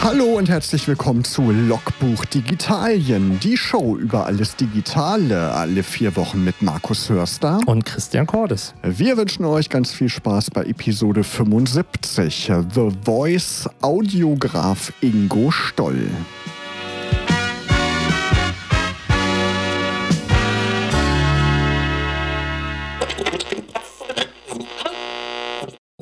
[0.00, 6.44] Hallo und herzlich willkommen zu Logbuch Digitalien, die Show über alles Digitale, alle vier Wochen
[6.44, 8.74] mit Markus Hörster und Christian Cordes.
[8.82, 16.08] Wir wünschen euch ganz viel Spaß bei Episode 75, The Voice Audiograf Ingo Stoll.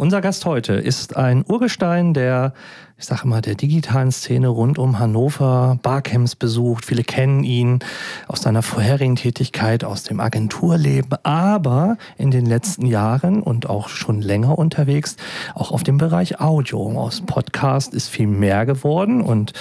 [0.06, 2.52] Unser Gast heute ist ein Urgestein der,
[2.96, 6.84] ich sage mal, der digitalen Szene rund um Hannover, Barcamps besucht.
[6.84, 7.80] Viele kennen ihn
[8.28, 14.22] aus seiner vorherigen Tätigkeit aus dem Agenturleben, aber in den letzten Jahren und auch schon
[14.22, 15.16] länger unterwegs,
[15.56, 16.96] auch auf dem Bereich Audio.
[16.96, 19.54] Aus Podcast ist viel mehr geworden und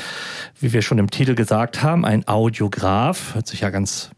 [0.59, 4.12] wie wir schon im Titel gesagt haben, ein Audiograf, hört sich ja ganz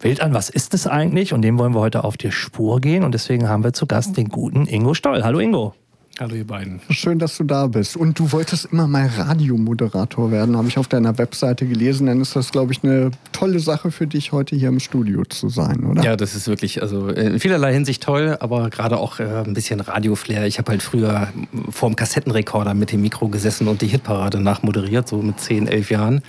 [0.00, 1.32] wild an, was ist es eigentlich?
[1.32, 3.04] Und dem wollen wir heute auf die Spur gehen.
[3.04, 5.22] Und deswegen haben wir zu Gast den guten Ingo Stoll.
[5.22, 5.74] Hallo Ingo.
[6.18, 6.80] Hallo ihr beiden.
[6.88, 7.94] Schön, dass du da bist.
[7.94, 12.06] Und du wolltest immer mal Radiomoderator werden, habe ich auf deiner Webseite gelesen.
[12.06, 15.50] Dann ist das, glaube ich, eine tolle Sache für dich, heute hier im Studio zu
[15.50, 16.02] sein, oder?
[16.02, 19.80] Ja, das ist wirklich, also in vielerlei Hinsicht toll, aber gerade auch äh, ein bisschen
[19.80, 20.46] Radioflair.
[20.46, 21.28] Ich habe halt früher
[21.68, 25.90] vor dem Kassettenrekorder mit dem Mikro gesessen und die Hitparade nachmoderiert, so mit 10, 11
[25.90, 26.22] Jahren.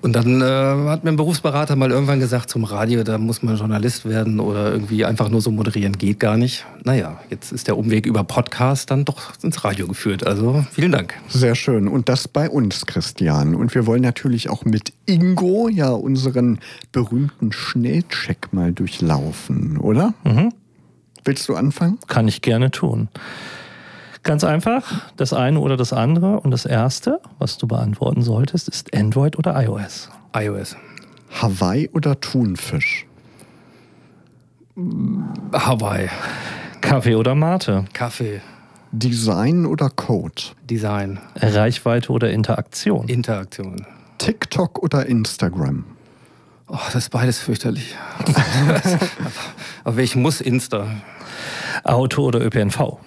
[0.00, 3.56] Und dann äh, hat mir ein Berufsberater mal irgendwann gesagt, zum Radio, da muss man
[3.56, 6.64] Journalist werden oder irgendwie einfach nur so moderieren, geht gar nicht.
[6.84, 10.26] Naja, jetzt ist der Umweg über Podcast dann doch ins Radio geführt.
[10.26, 11.14] Also vielen Dank.
[11.28, 11.88] Sehr schön.
[11.88, 13.54] Und das bei uns, Christian.
[13.54, 16.60] Und wir wollen natürlich auch mit Ingo ja unseren
[16.92, 20.14] berühmten Schnellcheck mal durchlaufen, oder?
[20.24, 20.52] Mhm.
[21.24, 21.98] Willst du anfangen?
[22.06, 23.08] Kann ich gerne tun.
[24.28, 24.82] Ganz einfach,
[25.16, 26.40] das eine oder das andere.
[26.40, 30.10] Und das erste, was du beantworten solltest, ist Android oder iOS?
[30.36, 30.76] iOS.
[31.40, 33.06] Hawaii oder Thunfisch?
[35.54, 36.10] Hawaii.
[36.82, 37.86] Kaffee oder Mate?
[37.94, 38.42] Kaffee.
[38.92, 40.42] Design oder Code?
[40.68, 41.20] Design.
[41.36, 43.08] Reichweite oder Interaktion?
[43.08, 43.86] Interaktion.
[44.18, 45.86] TikTok oder Instagram?
[46.68, 47.96] Oh, das ist beides fürchterlich.
[49.84, 50.86] Aber ich muss Insta.
[51.82, 52.98] Auto oder ÖPNV?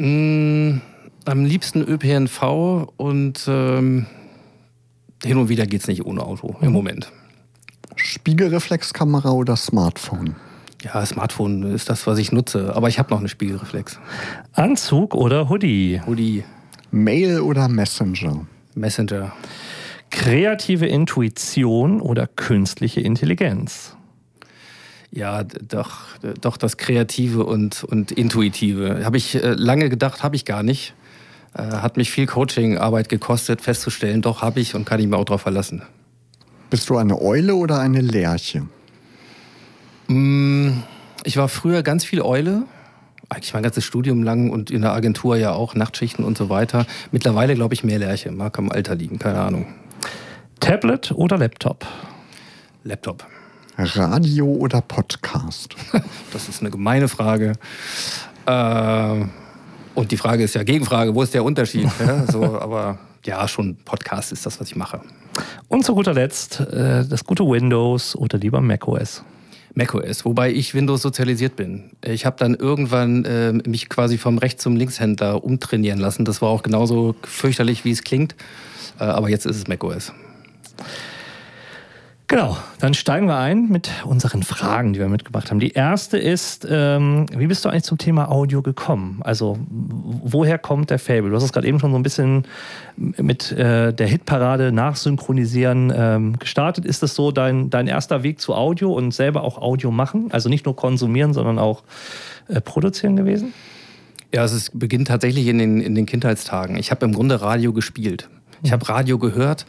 [0.00, 0.80] Mm,
[1.26, 4.06] am liebsten ÖPNV und ähm,
[5.22, 6.72] hin und wieder geht es nicht ohne Auto im mhm.
[6.72, 7.12] Moment.
[7.96, 10.36] Spiegelreflexkamera oder Smartphone?
[10.82, 14.00] Ja, Smartphone ist das, was ich nutze, aber ich habe noch eine Spiegelreflex.
[14.52, 16.00] Anzug oder Hoodie?
[16.06, 16.44] Hoodie.
[16.90, 18.46] Mail oder Messenger?
[18.74, 19.32] Messenger.
[20.08, 23.96] Kreative Intuition oder künstliche Intelligenz?
[25.12, 26.06] Ja, doch,
[26.40, 29.04] doch das Kreative und, und Intuitive.
[29.04, 30.94] Habe ich äh, lange gedacht, habe ich gar nicht.
[31.54, 35.24] Äh, hat mich viel Coaching-Arbeit gekostet, festzustellen, doch habe ich und kann ich mir auch
[35.24, 35.82] darauf verlassen.
[36.70, 38.68] Bist du eine Eule oder eine Lerche?
[40.06, 40.82] Mm,
[41.24, 42.62] ich war früher ganz viel Eule.
[43.28, 46.86] Eigentlich mein ganzes Studium lang und in der Agentur ja auch, Nachtschichten und so weiter.
[47.10, 49.66] Mittlerweile glaube ich mehr Lerche, mag am Alter liegen, keine Ahnung.
[50.60, 51.86] Tablet oder Laptop?
[52.84, 53.26] Laptop.
[53.80, 55.74] Radio oder Podcast?
[56.32, 57.54] Das ist eine gemeine Frage.
[58.46, 59.24] Äh,
[59.94, 61.88] und die Frage ist ja Gegenfrage, wo ist der Unterschied?
[62.06, 65.00] ja, so, aber ja, schon Podcast ist das, was ich mache.
[65.68, 69.24] Und zu guter Letzt äh, das gute Windows oder lieber macOS
[69.74, 71.90] macOS, wobei ich Windows sozialisiert bin.
[72.04, 76.24] Ich habe dann irgendwann äh, mich quasi vom Rechts- zum Linkshänder umtrainieren lassen.
[76.24, 78.34] Das war auch genauso fürchterlich, wie es klingt.
[78.98, 80.12] Äh, aber jetzt ist es macOS.
[82.30, 85.58] Genau, dann steigen wir ein mit unseren Fragen, die wir mitgebracht haben.
[85.58, 89.18] Die erste ist, ähm, wie bist du eigentlich zum Thema Audio gekommen?
[89.24, 91.30] Also woher kommt der Fable?
[91.30, 92.44] Du hast es gerade eben schon so ein bisschen
[92.96, 96.84] mit äh, der Hitparade nachsynchronisieren ähm, gestartet.
[96.84, 100.28] Ist das so dein, dein erster Weg zu Audio und selber auch Audio machen?
[100.30, 101.82] Also nicht nur konsumieren, sondern auch
[102.46, 103.54] äh, produzieren gewesen?
[104.32, 106.76] Ja, es beginnt tatsächlich in den, in den Kindheitstagen.
[106.76, 108.28] Ich habe im Grunde Radio gespielt.
[108.62, 109.66] Ich habe Radio gehört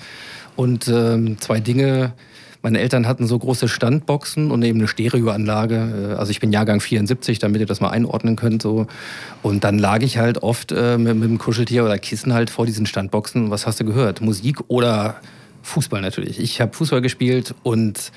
[0.56, 2.14] und ähm, zwei Dinge
[2.62, 6.12] meine Eltern hatten so große Standboxen und eben eine Stereoanlage.
[6.14, 8.62] Äh, also ich bin Jahrgang 74, damit ihr das mal einordnen könnt.
[8.62, 8.88] So.
[9.42, 12.66] Und dann lag ich halt oft äh, mit, mit einem Kuscheltier oder Kissen halt vor
[12.66, 13.50] diesen Standboxen.
[13.50, 14.22] Was hast du gehört?
[14.22, 15.16] Musik oder
[15.64, 16.40] Fußball natürlich.
[16.40, 18.12] Ich habe Fußball gespielt und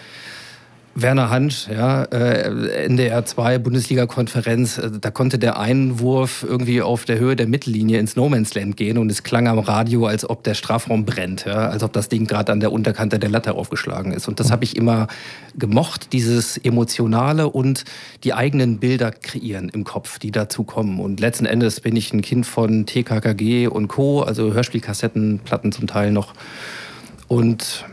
[0.97, 7.19] Werner Hansch, ja, äh, NDR 2 Bundesliga-Konferenz, äh, da konnte der Einwurf irgendwie auf der
[7.19, 10.45] Höhe der Mittellinie ins No Man's Land gehen und es klang am Radio, als ob
[10.45, 14.13] der Strafraum brennt, ja, als ob das Ding gerade an der Unterkante der Latte aufgeschlagen
[14.13, 14.29] ist.
[14.29, 15.09] Und das habe ich immer
[15.57, 17.85] gemocht, dieses Emotionale und
[18.23, 21.01] die eigenen Bilder kreieren im Kopf, die dazu kommen.
[21.01, 25.89] Und letzten Endes bin ich ein Kind von TKKG und Co., also Hörspielkassetten, Platten zum
[25.89, 26.35] Teil noch.
[27.27, 27.85] Und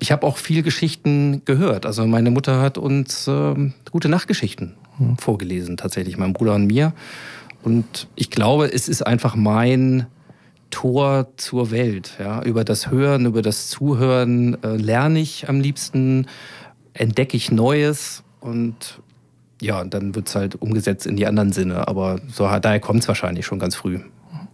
[0.00, 1.86] ich habe auch viel Geschichten gehört.
[1.86, 3.54] Also meine Mutter hat uns äh,
[3.90, 5.16] gute Nachtgeschichten mhm.
[5.18, 6.92] vorgelesen, tatsächlich, mein Bruder und mir.
[7.62, 10.06] Und ich glaube, es ist einfach mein
[10.70, 12.12] Tor zur Welt.
[12.18, 12.42] Ja?
[12.42, 16.26] Über das Hören, über das Zuhören äh, lerne ich am liebsten,
[16.94, 19.00] entdecke ich Neues und
[19.60, 21.86] ja, dann wird es halt umgesetzt in die anderen Sinne.
[21.86, 24.00] Aber so, daher kommt es wahrscheinlich schon ganz früh.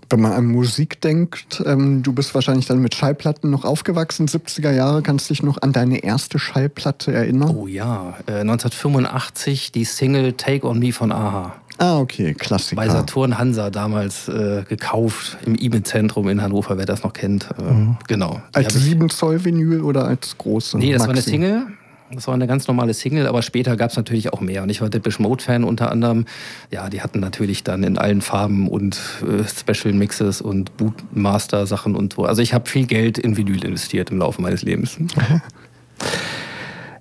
[0.08, 4.70] Wenn man an Musik denkt, ähm, du bist wahrscheinlich dann mit Schallplatten noch aufgewachsen, 70er
[4.70, 5.02] Jahre.
[5.02, 7.54] Kannst dich noch an deine erste Schallplatte erinnern?
[7.56, 11.54] Oh ja, äh, 1985 die Single Take On Me von Aha.
[11.78, 12.80] Ah, okay, Klassiker.
[12.80, 17.48] Bei Saturn Hansa damals äh, gekauft im IBE-Zentrum in Hannover, wer das noch kennt.
[17.58, 17.96] Äh, mhm.
[18.06, 18.40] Genau.
[18.52, 20.78] Als 7 Zoll Vinyl oder als große?
[20.78, 21.08] Nee, das Maxi?
[21.08, 21.66] war eine Single.
[22.12, 24.62] Das war eine ganz normale Single, aber später gab es natürlich auch mehr.
[24.62, 26.26] Und ich war Depeche Mode-Fan unter anderem.
[26.70, 32.14] Ja, die hatten natürlich dann in allen Farben und äh, Special Mixes und Bootmaster-Sachen und
[32.14, 32.24] so.
[32.24, 34.98] Also ich habe viel Geld in Vinyl investiert im Laufe meines Lebens.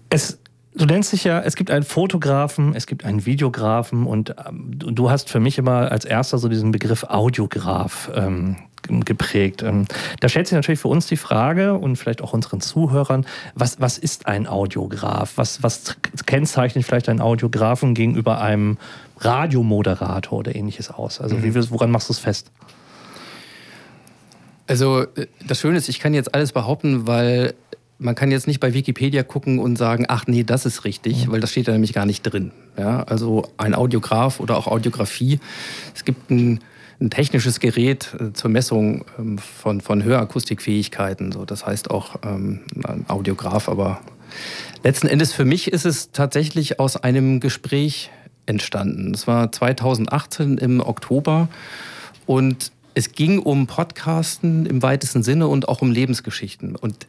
[0.07, 0.39] Es
[0.77, 5.09] Du nennst dich ja, es gibt einen Fotografen, es gibt einen Videografen und ähm, du
[5.09, 8.57] hast für mich immer als erster so diesen Begriff Audiograf ähm,
[8.87, 9.63] geprägt.
[9.63, 9.85] Ähm,
[10.19, 13.97] da stellt sich natürlich für uns die Frage und vielleicht auch unseren Zuhörern, was, was
[13.97, 15.33] ist ein Audiograf?
[15.35, 18.77] Was, was kennzeichnet vielleicht einen Audiografen gegenüber einem
[19.19, 21.21] Radiomoderator oder ähnliches aus?
[21.21, 21.43] Also mhm.
[21.43, 22.51] wie, woran machst du es fest?
[24.67, 27.53] Also äh, das Schöne ist, ich kann jetzt alles behaupten, weil
[27.97, 31.31] man kann jetzt nicht bei Wikipedia gucken und sagen, ach nee, das ist richtig, mhm.
[31.31, 32.51] weil das steht da nämlich gar nicht drin.
[32.77, 35.39] Ja, also ein Audiograf oder auch Audiografie.
[35.93, 36.59] Es gibt ein,
[36.99, 41.31] ein technisches Gerät äh, zur Messung ähm, von, von Hörakustikfähigkeiten.
[41.31, 44.01] So, das heißt auch ähm, ein Audiograf, aber
[44.83, 48.11] letzten Endes für mich ist es tatsächlich aus einem Gespräch
[48.45, 49.13] entstanden.
[49.13, 51.49] Es war 2018 im Oktober
[52.25, 56.75] und es ging um Podcasten im weitesten Sinne und auch um Lebensgeschichten.
[56.75, 57.07] Und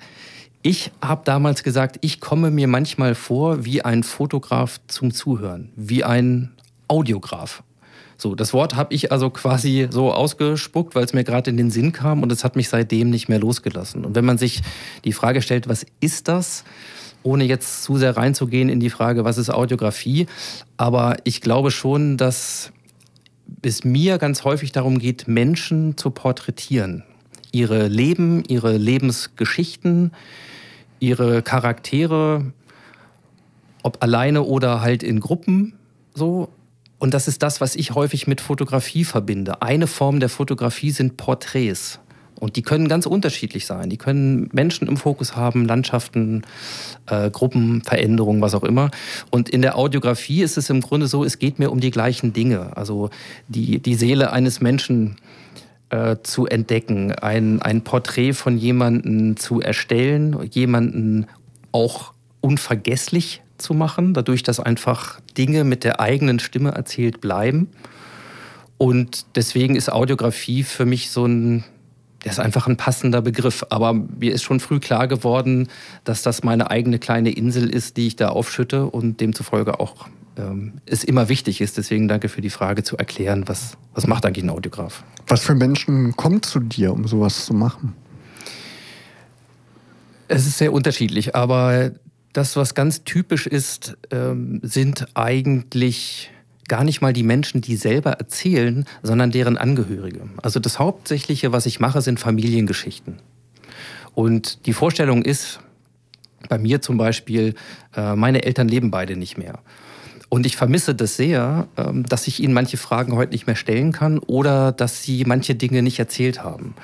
[0.63, 6.03] ich habe damals gesagt, ich komme mir manchmal vor wie ein Fotograf zum Zuhören, wie
[6.03, 6.51] ein
[6.89, 7.63] Audiograf.
[8.19, 11.71] So, das Wort habe ich also quasi so ausgespuckt, weil es mir gerade in den
[11.71, 14.05] Sinn kam und es hat mich seitdem nicht mehr losgelassen.
[14.05, 14.63] Und wenn man sich
[15.05, 16.65] die Frage stellt, was ist das?
[17.23, 20.27] Ohne jetzt zu sehr reinzugehen in die Frage, was ist Audiografie,
[20.77, 22.73] aber ich glaube schon, dass
[23.63, 27.05] es mir ganz häufig darum geht, Menschen zu porträtieren.
[27.53, 30.13] Ihre Leben, ihre Lebensgeschichten,
[31.01, 32.53] ihre Charaktere,
[33.83, 35.75] ob alleine oder halt in Gruppen
[36.15, 36.49] so.
[36.99, 39.63] Und das ist das, was ich häufig mit Fotografie verbinde.
[39.63, 42.01] Eine Form der Fotografie sind Porträts.
[42.39, 43.89] Und die können ganz unterschiedlich sein.
[43.89, 46.43] Die können Menschen im Fokus haben, Landschaften,
[47.07, 48.91] äh, Gruppen, Veränderungen, was auch immer.
[49.31, 52.33] Und in der Audiografie ist es im Grunde so, es geht mir um die gleichen
[52.35, 52.77] Dinge.
[52.77, 53.11] Also
[53.49, 55.17] die, die Seele eines Menschen
[55.89, 61.27] äh, zu entdecken, ein, ein Porträt von jemandem zu erstellen, jemanden
[61.73, 62.13] auch
[62.43, 67.69] unvergesslich zu machen, dadurch, dass einfach Dinge mit der eigenen Stimme erzählt bleiben.
[68.79, 71.65] Und deswegen ist Audiografie für mich so ein,
[72.25, 73.65] der ist einfach ein passender Begriff.
[73.71, 75.69] Aber mir ist schon früh klar geworden,
[76.05, 80.75] dass das meine eigene kleine Insel ist, die ich da aufschütte und demzufolge auch ähm,
[80.85, 81.79] es immer wichtig ist.
[81.79, 85.03] Deswegen danke für die Frage zu erklären, was, was macht eigentlich ein Audiograf?
[85.27, 87.95] Was für Menschen kommen zu dir, um sowas zu machen?
[90.29, 91.93] Es ist sehr unterschiedlich, aber
[92.37, 96.31] das, was ganz typisch ist, ähm, sind eigentlich
[96.69, 100.29] gar nicht mal die Menschen, die selber erzählen, sondern deren Angehörige.
[100.43, 103.21] Also das Hauptsächliche, was ich mache, sind Familiengeschichten.
[104.15, 105.61] Und die Vorstellung ist,
[106.49, 107.55] bei mir zum Beispiel,
[107.97, 109.61] äh, meine Eltern leben beide nicht mehr.
[110.29, 113.93] Und ich vermisse das sehr, ähm, dass ich ihnen manche Fragen heute nicht mehr stellen
[113.93, 116.75] kann oder dass sie manche Dinge nicht erzählt haben.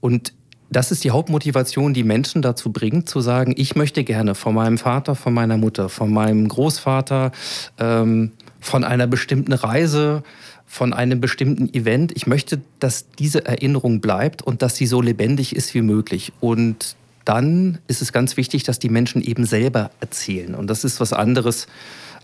[0.00, 0.32] Und
[0.70, 4.78] das ist die Hauptmotivation, die Menschen dazu bringt, zu sagen, ich möchte gerne von meinem
[4.78, 7.32] Vater, von meiner Mutter, von meinem Großvater,
[7.78, 10.22] ähm, von einer bestimmten Reise,
[10.66, 15.56] von einem bestimmten Event, ich möchte, dass diese Erinnerung bleibt und dass sie so lebendig
[15.56, 16.32] ist wie möglich.
[16.38, 20.54] Und dann ist es ganz wichtig, dass die Menschen eben selber erzählen.
[20.54, 21.66] Und das ist was anderes,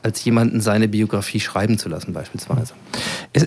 [0.02, 2.74] als jemanden seine Biografie schreiben zu lassen beispielsweise.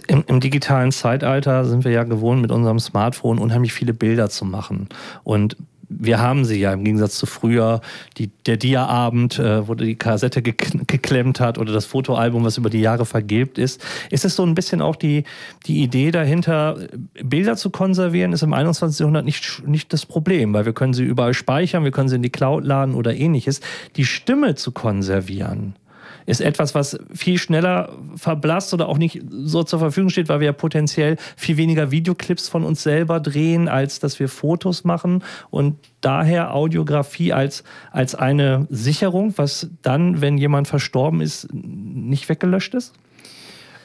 [0.08, 4.46] Im, Im, digitalen Zeitalter sind wir ja gewohnt, mit unserem Smartphone unheimlich viele Bilder zu
[4.46, 4.90] machen.
[5.24, 5.56] Und
[5.90, 7.82] wir haben sie ja im Gegensatz zu früher,
[8.18, 12.80] die, der Dia-Abend, äh, wo die Kassette geklemmt hat oder das Fotoalbum, was über die
[12.80, 13.84] Jahre vergilbt ist.
[14.12, 15.24] Ist es so ein bisschen auch die,
[15.66, 16.78] die Idee dahinter,
[17.24, 19.00] Bilder zu konservieren, ist im 21.
[19.00, 22.24] Jahrhundert nicht, nicht das Problem, weil wir können sie überall speichern, wir können sie in
[22.24, 23.60] die Cloud laden oder ähnliches.
[23.96, 25.76] Die Stimme zu konservieren,
[26.30, 30.46] ist etwas, was viel schneller verblasst oder auch nicht so zur Verfügung steht, weil wir
[30.46, 35.78] ja potenziell viel weniger Videoclips von uns selber drehen, als dass wir Fotos machen und
[36.02, 42.94] daher Audiografie als, als eine Sicherung, was dann, wenn jemand verstorben ist, nicht weggelöscht ist?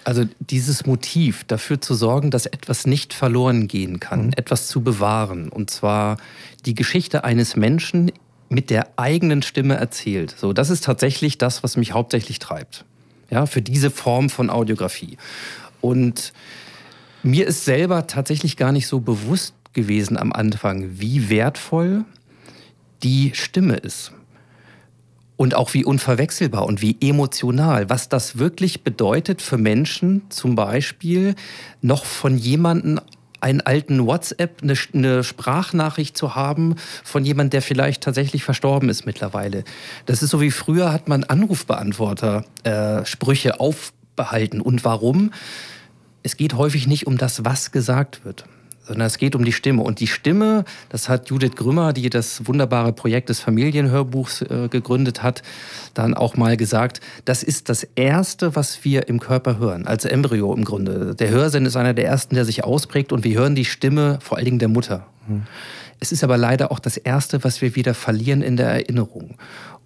[0.04, 4.32] Also dieses Motiv, dafür zu sorgen, dass etwas nicht verloren gehen kann, mhm.
[4.36, 5.48] etwas zu bewahren.
[5.48, 6.18] Und zwar
[6.66, 8.12] die Geschichte eines Menschen
[8.48, 10.34] mit der eigenen Stimme erzählt.
[10.38, 12.84] So, das ist tatsächlich das, was mich hauptsächlich treibt.
[13.30, 15.16] Ja, für diese Form von Audiografie.
[15.80, 16.32] Und
[17.22, 22.04] mir ist selber tatsächlich gar nicht so bewusst gewesen am Anfang, wie wertvoll
[23.02, 24.12] die Stimme ist.
[25.36, 31.34] Und auch wie unverwechselbar und wie emotional, was das wirklich bedeutet für Menschen, zum Beispiel
[31.82, 33.00] noch von jemandem
[33.44, 39.04] einen alten WhatsApp, eine, eine Sprachnachricht zu haben von jemandem, der vielleicht tatsächlich verstorben ist
[39.04, 39.64] mittlerweile.
[40.06, 44.62] Das ist so wie früher hat man Anrufbeantworter äh, Sprüche aufbehalten.
[44.62, 45.32] Und warum?
[46.22, 48.46] Es geht häufig nicht um das, was gesagt wird
[48.86, 49.82] sondern es geht um die Stimme.
[49.82, 55.22] Und die Stimme, das hat Judith Grümmer, die das wunderbare Projekt des Familienhörbuchs äh, gegründet
[55.22, 55.42] hat,
[55.94, 60.54] dann auch mal gesagt, das ist das Erste, was wir im Körper hören, als Embryo
[60.54, 61.14] im Grunde.
[61.14, 64.36] Der Hörsinn ist einer der ersten, der sich ausprägt und wir hören die Stimme vor
[64.36, 65.06] allen Dingen der Mutter.
[65.26, 65.42] Mhm.
[66.00, 69.36] Es ist aber leider auch das Erste, was wir wieder verlieren in der Erinnerung.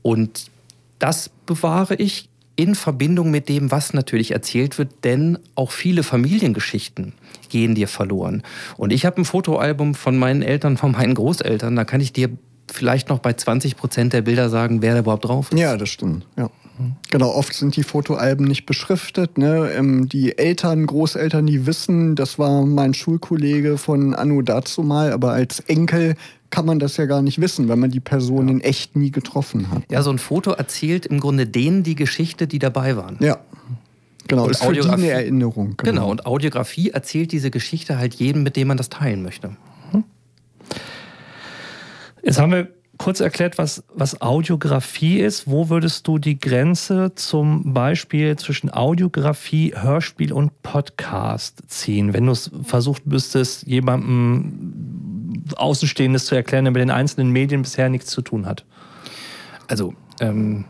[0.02, 0.50] Und
[0.98, 2.28] das bewahre ich
[2.58, 7.12] in Verbindung mit dem, was natürlich erzählt wird, denn auch viele Familiengeschichten
[7.48, 8.42] gehen dir verloren.
[8.76, 12.30] Und ich habe ein Fotoalbum von meinen Eltern, von meinen Großeltern, da kann ich dir
[12.70, 15.58] vielleicht noch bei 20 Prozent der Bilder sagen, wer da überhaupt drauf ist.
[15.58, 16.26] Ja, das stimmt.
[16.36, 16.50] Ja.
[17.10, 19.38] Genau, oft sind die Fotoalben nicht beschriftet.
[19.38, 19.70] Ne?
[19.76, 25.32] Ähm, die Eltern, Großeltern, die wissen, das war mein Schulkollege von Anno dazu mal, aber
[25.32, 26.14] als Enkel
[26.50, 28.54] kann man das ja gar nicht wissen, weil man die Person ja.
[28.54, 29.82] in echt nie getroffen hat.
[29.90, 33.16] Ja, so ein Foto erzählt im Grunde denen die Geschichte, die dabei waren.
[33.20, 33.38] Ja.
[34.28, 35.74] Genau, und ist für die eine Erinnerung.
[35.78, 35.90] Genau.
[35.90, 39.56] genau, und Audiografie erzählt diese Geschichte halt jedem, mit dem man das teilen möchte.
[42.22, 45.46] Jetzt haben wir kurz erklärt, was, was Audiografie ist.
[45.46, 52.32] Wo würdest du die Grenze zum Beispiel zwischen Audiografie, Hörspiel und Podcast ziehen, wenn du
[52.32, 54.67] es versucht müsstest, jemandem
[55.56, 58.64] Außenstehendes zu erklären, der mit den einzelnen Medien bisher nichts zu tun hat?
[59.66, 60.64] Also, ähm,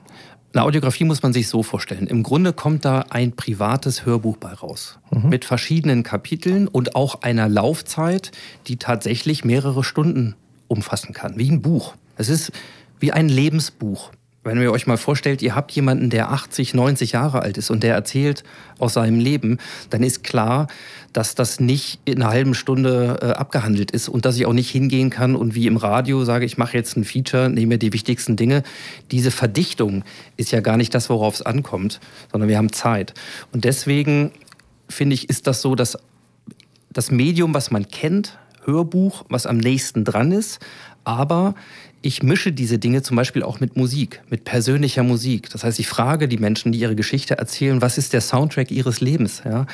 [0.54, 2.06] eine Audiografie muss man sich so vorstellen.
[2.06, 4.98] Im Grunde kommt da ein privates Hörbuch bei raus.
[5.10, 5.28] Mhm.
[5.28, 8.32] Mit verschiedenen Kapiteln und auch einer Laufzeit,
[8.66, 10.34] die tatsächlich mehrere Stunden
[10.66, 11.94] umfassen kann, wie ein Buch.
[12.16, 12.50] Es ist
[12.98, 14.10] wie ein Lebensbuch.
[14.48, 17.82] Wenn ihr euch mal vorstellt, ihr habt jemanden, der 80, 90 Jahre alt ist und
[17.82, 18.44] der erzählt
[18.78, 19.58] aus seinem Leben,
[19.90, 20.68] dann ist klar,
[21.12, 24.70] dass das nicht in einer halben Stunde äh, abgehandelt ist und dass ich auch nicht
[24.70, 28.36] hingehen kann und wie im Radio sage, ich mache jetzt ein Feature, nehme die wichtigsten
[28.36, 28.62] Dinge.
[29.10, 30.02] Diese Verdichtung
[30.36, 32.00] ist ja gar nicht das, worauf es ankommt,
[32.32, 33.14] sondern wir haben Zeit.
[33.52, 34.32] Und deswegen
[34.88, 35.98] finde ich, ist das so, dass
[36.90, 40.60] das Medium, was man kennt, Hörbuch, was am nächsten dran ist,
[41.04, 41.54] aber
[42.00, 45.50] ich mische diese Dinge zum Beispiel auch mit Musik, mit persönlicher Musik.
[45.50, 49.00] Das heißt, ich frage die Menschen, die ihre Geschichte erzählen, was ist der Soundtrack ihres
[49.00, 49.42] Lebens?
[49.44, 49.66] Ja?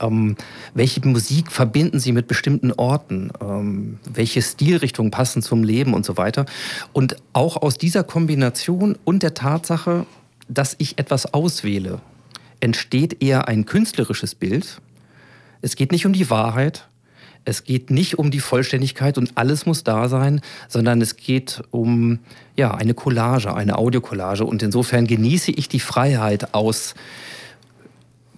[0.00, 0.36] Ähm,
[0.72, 3.30] welche Musik verbinden sie mit bestimmten Orten?
[3.42, 6.46] Ähm, welche Stilrichtungen passen zum Leben und so weiter?
[6.94, 10.06] Und auch aus dieser Kombination und der Tatsache,
[10.48, 12.00] dass ich etwas auswähle,
[12.60, 14.80] entsteht eher ein künstlerisches Bild.
[15.60, 16.88] Es geht nicht um die Wahrheit,
[17.46, 22.18] es geht nicht um die Vollständigkeit und alles muss da sein, sondern es geht um
[22.56, 24.44] ja, eine Collage, eine Audiokollage.
[24.44, 26.94] Und insofern genieße ich die Freiheit aus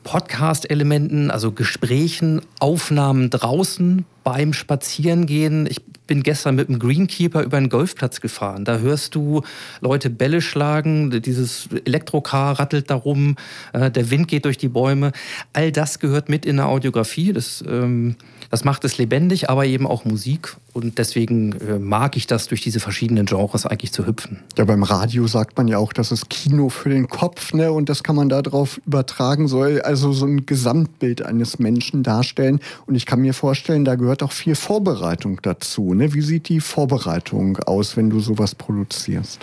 [0.04, 5.66] Podcast-Elementen, also Gesprächen, Aufnahmen draußen beim Spazierengehen.
[5.66, 8.64] Ich bin gestern mit einem Greenkeeper über einen Golfplatz gefahren.
[8.64, 9.42] Da hörst du
[9.80, 13.36] Leute Bälle schlagen, dieses Elektrocar rattelt darum,
[13.72, 15.12] äh, der Wind geht durch die Bäume.
[15.52, 17.32] All das gehört mit in der Audiografie.
[17.32, 18.16] Das, ähm,
[18.50, 20.57] das macht es lebendig, aber eben auch Musik.
[20.73, 24.40] Und deswegen äh, mag ich das, durch diese verschiedenen Genres eigentlich zu hüpfen.
[24.57, 27.73] Ja, beim Radio sagt man ja auch, das ist Kino für den Kopf, ne?
[27.73, 32.61] Und das kann man darauf übertragen, soll also so ein Gesamtbild eines Menschen darstellen.
[32.87, 35.93] Und ich kann mir vorstellen, da gehört auch viel Vorbereitung dazu.
[35.95, 36.14] Ne?
[36.14, 39.40] Wie sieht die Vorbereitung aus, wenn du sowas produzierst?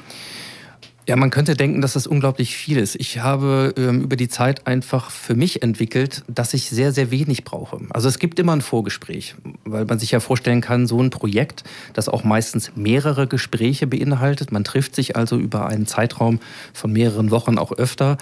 [1.07, 2.95] Ja, man könnte denken, dass das unglaublich viel ist.
[2.95, 7.43] Ich habe ähm, über die Zeit einfach für mich entwickelt, dass ich sehr, sehr wenig
[7.43, 7.77] brauche.
[7.91, 9.35] Also es gibt immer ein Vorgespräch,
[9.65, 14.51] weil man sich ja vorstellen kann, so ein Projekt, das auch meistens mehrere Gespräche beinhaltet.
[14.51, 16.39] Man trifft sich also über einen Zeitraum
[16.73, 18.17] von mehreren Wochen auch öfter.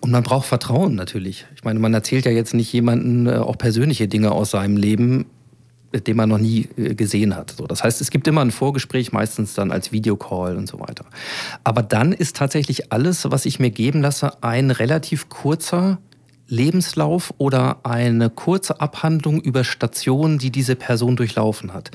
[0.00, 1.46] Und man braucht Vertrauen natürlich.
[1.56, 5.24] Ich meine, man erzählt ja jetzt nicht jemanden äh, auch persönliche Dinge aus seinem Leben
[5.92, 7.50] den man noch nie äh, gesehen hat.
[7.50, 11.04] So, das heißt, es gibt immer ein Vorgespräch, meistens dann als Videocall und so weiter.
[11.64, 15.98] Aber dann ist tatsächlich alles, was ich mir geben lasse, ein relativ kurzer
[16.46, 21.90] Lebenslauf oder eine kurze Abhandlung über Stationen, die diese Person durchlaufen hat.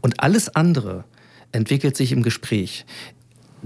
[0.00, 1.04] Und alles andere
[1.52, 2.86] entwickelt sich im Gespräch.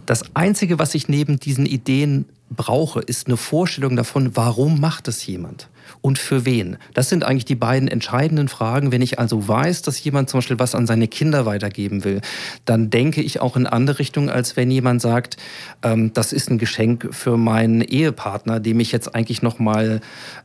[0.06, 5.24] Das Einzige, was ich neben diesen Ideen brauche, ist eine Vorstellung davon, warum macht es
[5.26, 5.68] jemand
[6.00, 6.78] und für wen.
[6.94, 8.92] Das sind eigentlich die beiden entscheidenden Fragen.
[8.92, 12.20] Wenn ich also weiß, dass jemand zum Beispiel was an seine Kinder weitergeben will,
[12.64, 15.36] dann denke ich auch in andere Richtungen, als wenn jemand sagt,
[15.82, 20.00] ähm, das ist ein Geschenk für meinen Ehepartner, dem ich jetzt eigentlich noch mal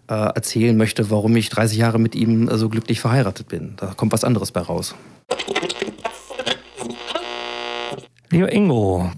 [0.08, 3.74] äh, erzählen möchte, warum ich 30 Jahre mit ihm so glücklich verheiratet bin.
[3.78, 4.96] Da kommt was anderes bei raus.
[8.32, 9.12] Lieber Ingo,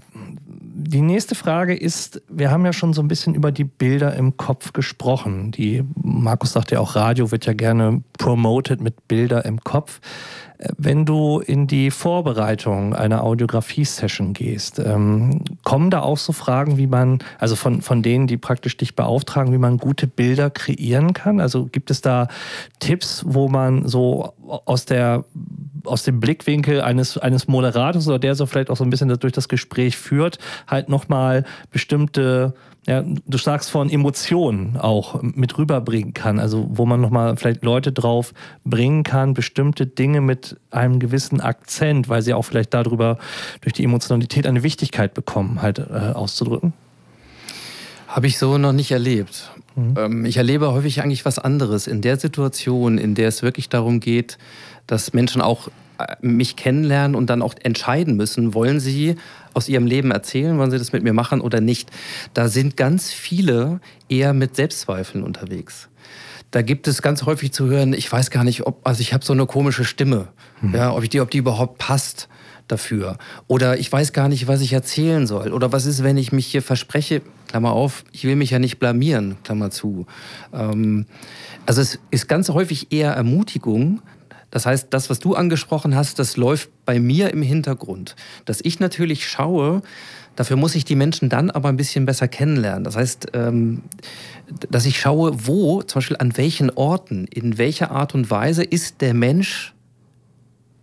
[0.80, 4.36] die nächste Frage ist, wir haben ja schon so ein bisschen über die Bilder im
[4.36, 5.50] Kopf gesprochen.
[5.50, 10.00] Die, Markus sagt ja auch, Radio wird ja gerne promoted mit Bilder im Kopf.
[10.76, 16.88] Wenn du in die Vorbereitung einer Audiografie-Session gehst, ähm, kommen da auch so Fragen, wie
[16.88, 21.40] man, also von, von denen, die praktisch dich beauftragen, wie man gute Bilder kreieren kann?
[21.40, 22.26] Also gibt es da
[22.80, 24.32] Tipps, wo man so
[24.64, 25.24] aus der
[25.84, 29.32] aus dem Blickwinkel eines, eines Moderators oder der so vielleicht auch so ein bisschen durch
[29.32, 32.54] das Gespräch führt, halt nochmal bestimmte
[32.88, 37.92] ja, du sagst von Emotionen auch mit rüberbringen kann, also wo man nochmal vielleicht Leute
[37.92, 38.32] drauf
[38.64, 43.18] bringen kann, bestimmte Dinge mit einem gewissen Akzent, weil sie auch vielleicht darüber
[43.60, 46.72] durch die Emotionalität eine Wichtigkeit bekommen, halt äh, auszudrücken?
[48.08, 49.50] Habe ich so noch nicht erlebt.
[49.76, 49.94] Mhm.
[49.98, 51.88] Ähm, ich erlebe häufig eigentlich was anderes.
[51.88, 54.38] In der Situation, in der es wirklich darum geht,
[54.86, 55.68] dass Menschen auch
[56.20, 59.16] mich kennenlernen und dann auch entscheiden müssen, wollen sie
[59.54, 61.90] aus ihrem Leben erzählen, wollen sie das mit mir machen oder nicht.
[62.34, 65.88] Da sind ganz viele eher mit Selbstzweifeln unterwegs.
[66.50, 69.24] Da gibt es ganz häufig zu hören, ich weiß gar nicht, ob, also ich habe
[69.24, 70.28] so eine komische Stimme,
[70.62, 70.74] mhm.
[70.74, 72.28] ja, ob, ich die, ob die überhaupt passt
[72.68, 73.18] dafür.
[73.46, 75.52] Oder ich weiß gar nicht, was ich erzählen soll.
[75.52, 78.78] Oder was ist, wenn ich mich hier verspreche, Klammer auf, ich will mich ja nicht
[78.78, 80.06] blamieren, Klammer zu.
[80.52, 81.06] Ähm,
[81.66, 84.00] also es ist ganz häufig eher Ermutigung,
[84.50, 88.16] das heißt, das, was du angesprochen hast, das läuft bei mir im Hintergrund.
[88.46, 89.82] Dass ich natürlich schaue,
[90.36, 92.84] dafür muss ich die Menschen dann aber ein bisschen besser kennenlernen.
[92.84, 93.82] Das heißt, ähm,
[94.70, 99.00] dass ich schaue, wo, zum Beispiel an welchen Orten, in welcher Art und Weise ist
[99.00, 99.74] der Mensch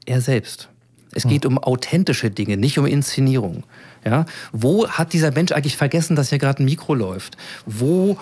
[0.06, 0.69] er selbst.
[1.13, 1.32] Es hm.
[1.32, 3.63] geht um authentische Dinge, nicht um Inszenierung.
[4.04, 4.25] Ja?
[4.51, 7.38] Wo hat dieser Mensch eigentlich vergessen, dass hier gerade ein Mikro läuft?
[7.65, 8.17] Wo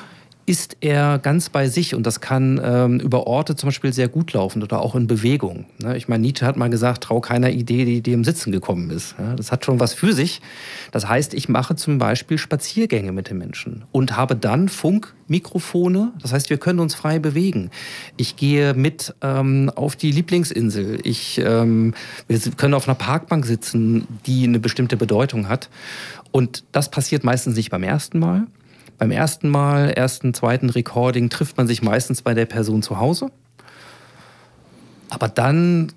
[0.46, 4.34] ist er ganz bei sich und das kann ähm, über Orte zum Beispiel sehr gut
[4.34, 5.66] laufen oder auch in Bewegung.
[5.82, 5.96] Ne?
[5.96, 9.16] Ich meine, Nietzsche hat mal gesagt, trau keiner Idee, die im Sitzen gekommen ist.
[9.18, 9.36] Ja?
[9.36, 10.42] Das hat schon was für sich.
[10.92, 16.12] Das heißt, ich mache zum Beispiel Spaziergänge mit den Menschen und habe dann Funkmikrofone.
[16.22, 17.72] Das heißt, wir können uns frei bewegen.
[18.18, 21.00] Ich gehe mit ähm, auf die Lieblingsinsel.
[21.04, 21.94] Ich, ähm,
[22.28, 25.70] wir können auf einer Parkbank sitzen, die eine bestimmte Bedeutung hat.
[26.32, 28.48] Und das passiert meistens nicht beim ersten Mal.
[28.98, 33.32] Beim ersten Mal, ersten, zweiten Recording trifft man sich meistens bei der Person zu Hause.
[35.10, 35.92] Aber dann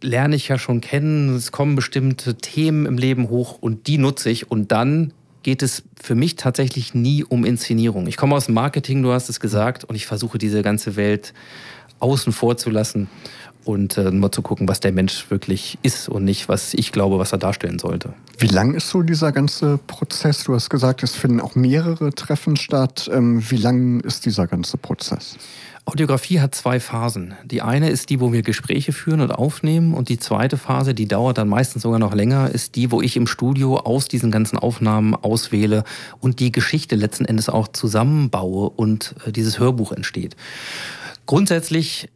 [0.00, 4.30] lerne ich ja schon kennen, es kommen bestimmte Themen im Leben hoch und die nutze
[4.30, 8.06] ich und dann geht es für mich tatsächlich nie um Inszenierung.
[8.06, 11.34] Ich komme aus dem Marketing, du hast es gesagt, und ich versuche diese ganze Welt
[12.00, 13.08] außen vor zu lassen
[13.64, 17.18] und äh, mal zu gucken, was der Mensch wirklich ist und nicht, was ich glaube,
[17.18, 18.14] was er darstellen sollte.
[18.38, 20.44] Wie lang ist so dieser ganze Prozess?
[20.44, 23.10] Du hast gesagt, es finden auch mehrere Treffen statt.
[23.12, 25.36] Ähm, wie lang ist dieser ganze Prozess?
[25.86, 27.34] Audiografie hat zwei Phasen.
[27.44, 29.92] Die eine ist die, wo wir Gespräche führen und aufnehmen.
[29.92, 33.16] Und die zweite Phase, die dauert dann meistens sogar noch länger, ist die, wo ich
[33.16, 35.84] im Studio aus diesen ganzen Aufnahmen auswähle
[36.20, 40.36] und die Geschichte letzten Endes auch zusammenbaue und äh, dieses Hörbuch entsteht.
[41.26, 42.08] Grundsätzlich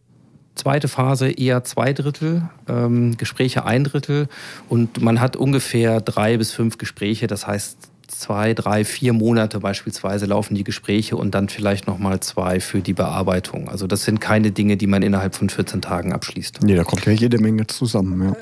[0.59, 4.29] Zweite Phase eher zwei Drittel, ähm, Gespräche ein Drittel
[4.69, 7.29] und man hat ungefähr drei bis fünf Gespräche.
[7.29, 12.59] Das heißt, zwei, drei, vier Monate beispielsweise laufen die Gespräche und dann vielleicht nochmal zwei
[12.59, 13.69] für die Bearbeitung.
[13.69, 16.65] Also das sind keine Dinge, die man innerhalb von 14 Tagen abschließt.
[16.65, 18.31] Nee, da kommt ja jede Menge zusammen.
[18.31, 18.37] Ja.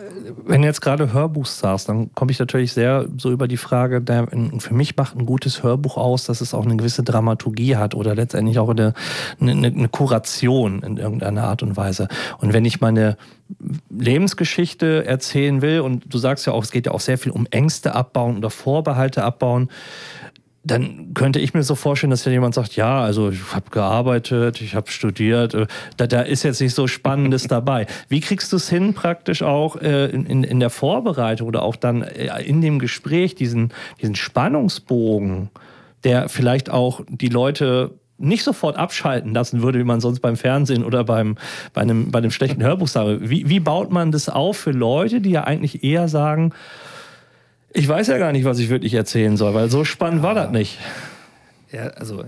[0.48, 4.00] Wenn du jetzt gerade Hörbuch sagst, dann komme ich natürlich sehr so über die Frage,
[4.00, 4.28] der,
[4.58, 8.14] für mich macht ein gutes Hörbuch aus, dass es auch eine gewisse Dramaturgie hat oder
[8.14, 8.94] letztendlich auch eine,
[9.40, 12.06] eine, eine Kuration in irgendeiner Art und Weise.
[12.38, 13.16] Und wenn ich meine
[13.90, 17.46] Lebensgeschichte erzählen will, und du sagst ja auch, es geht ja auch sehr viel um
[17.50, 19.68] Ängste abbauen oder Vorbehalte abbauen,
[20.66, 24.60] dann könnte ich mir so vorstellen, dass ja jemand sagt, ja, also ich habe gearbeitet,
[24.60, 27.86] ich habe studiert, äh, da, da, ist jetzt nicht so Spannendes dabei.
[28.08, 32.02] Wie kriegst du es hin, praktisch auch äh, in, in der Vorbereitung oder auch dann
[32.02, 35.50] äh, in dem Gespräch, diesen, diesen Spannungsbogen,
[36.04, 40.84] der vielleicht auch die Leute nicht sofort abschalten lassen würde, wie man sonst beim Fernsehen
[40.84, 41.36] oder beim,
[41.74, 43.18] bei, einem, bei einem schlechten Hörbuch sage.
[43.28, 46.52] Wie, wie baut man das auf für Leute, die ja eigentlich eher sagen,
[47.76, 50.50] ich weiß ja gar nicht, was ich wirklich erzählen soll, weil so spannend war das
[50.50, 50.78] nicht.
[51.70, 52.24] Ja, also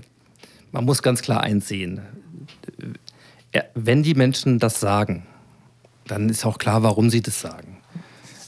[0.73, 2.03] man muss ganz klar eins sehen.
[3.75, 5.27] Wenn die Menschen das sagen,
[6.07, 7.78] dann ist auch klar, warum sie das sagen.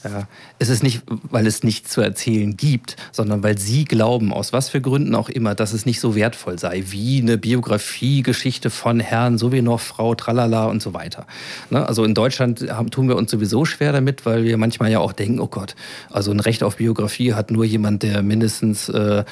[0.03, 4.51] Ja, es ist nicht, weil es nichts zu erzählen gibt, sondern weil sie glauben, aus
[4.51, 8.99] was für Gründen auch immer, dass es nicht so wertvoll sei, wie eine Biografie-Geschichte von
[8.99, 11.27] Herrn, so wie noch Frau, tralala und so weiter.
[11.69, 11.87] Ne?
[11.87, 15.13] Also in Deutschland haben, tun wir uns sowieso schwer damit, weil wir manchmal ja auch
[15.13, 15.75] denken, oh Gott,
[16.09, 19.23] also ein Recht auf Biografie hat nur jemand, der mindestens äh,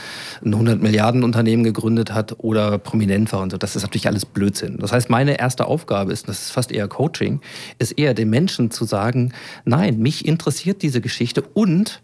[0.45, 3.57] ein 100 Milliarden Unternehmen gegründet hat oder prominent war und so.
[3.57, 4.77] Das ist natürlich alles Blödsinn.
[4.77, 7.41] Das heißt, meine erste Aufgabe ist, das ist fast eher Coaching,
[7.79, 9.33] ist eher den Menschen zu sagen,
[9.65, 12.01] nein, mich interessiert interessiert diese Geschichte und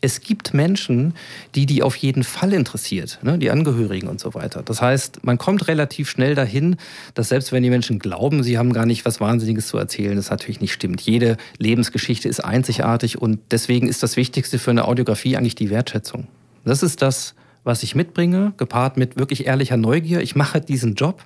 [0.00, 1.14] es gibt Menschen,
[1.56, 3.38] die die auf jeden Fall interessiert, ne?
[3.38, 4.62] die Angehörigen und so weiter.
[4.62, 6.76] Das heißt, man kommt relativ schnell dahin,
[7.14, 10.30] dass selbst wenn die Menschen glauben, sie haben gar nicht was Wahnsinniges zu erzählen, das
[10.30, 11.00] natürlich nicht stimmt.
[11.00, 16.28] Jede Lebensgeschichte ist einzigartig und deswegen ist das Wichtigste für eine Audiografie eigentlich die Wertschätzung.
[16.64, 17.34] Das ist das,
[17.64, 20.20] was ich mitbringe, gepaart mit wirklich ehrlicher Neugier.
[20.20, 21.24] Ich mache diesen Job,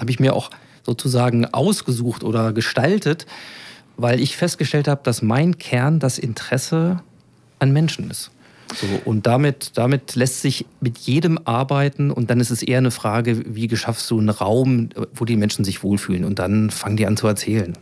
[0.00, 0.50] habe ich mir auch
[0.84, 3.26] sozusagen ausgesucht oder gestaltet,
[3.96, 7.00] weil ich festgestellt habe, dass mein Kern das Interesse
[7.58, 8.31] an Menschen ist.
[8.74, 12.90] So, und damit, damit lässt sich mit jedem arbeiten und dann ist es eher eine
[12.90, 17.06] Frage, wie geschaffst du einen Raum, wo die Menschen sich wohlfühlen und dann fangen die
[17.06, 17.74] an zu erzählen.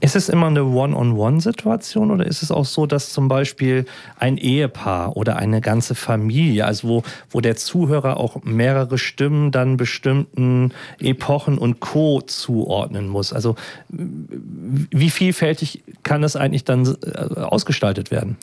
[0.00, 3.86] Ist es immer eine One-on-One-Situation oder ist es auch so, dass zum Beispiel
[4.18, 9.76] ein Ehepaar oder eine ganze Familie, also wo, wo der Zuhörer auch mehrere Stimmen dann
[9.76, 12.20] bestimmten Epochen und Co.
[12.20, 13.32] zuordnen muss?
[13.32, 13.56] Also
[13.88, 18.36] wie vielfältig kann das eigentlich dann äh, ausgestaltet werden?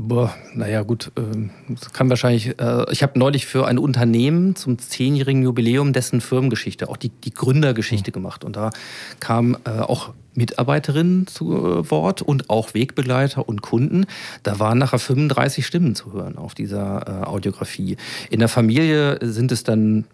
[0.00, 1.48] Boah, naja, gut, äh,
[1.92, 2.56] kann wahrscheinlich.
[2.60, 7.34] Äh, ich habe neulich für ein Unternehmen zum zehnjährigen Jubiläum dessen Firmengeschichte, auch die, die
[7.34, 8.12] Gründergeschichte mhm.
[8.12, 8.44] gemacht.
[8.44, 8.70] Und da
[9.18, 14.06] kamen äh, auch Mitarbeiterinnen zu äh, Wort und auch Wegbegleiter und Kunden.
[14.44, 17.96] Da waren nachher 35 Stimmen zu hören auf dieser Audiografie.
[18.30, 20.04] In der Familie sind es dann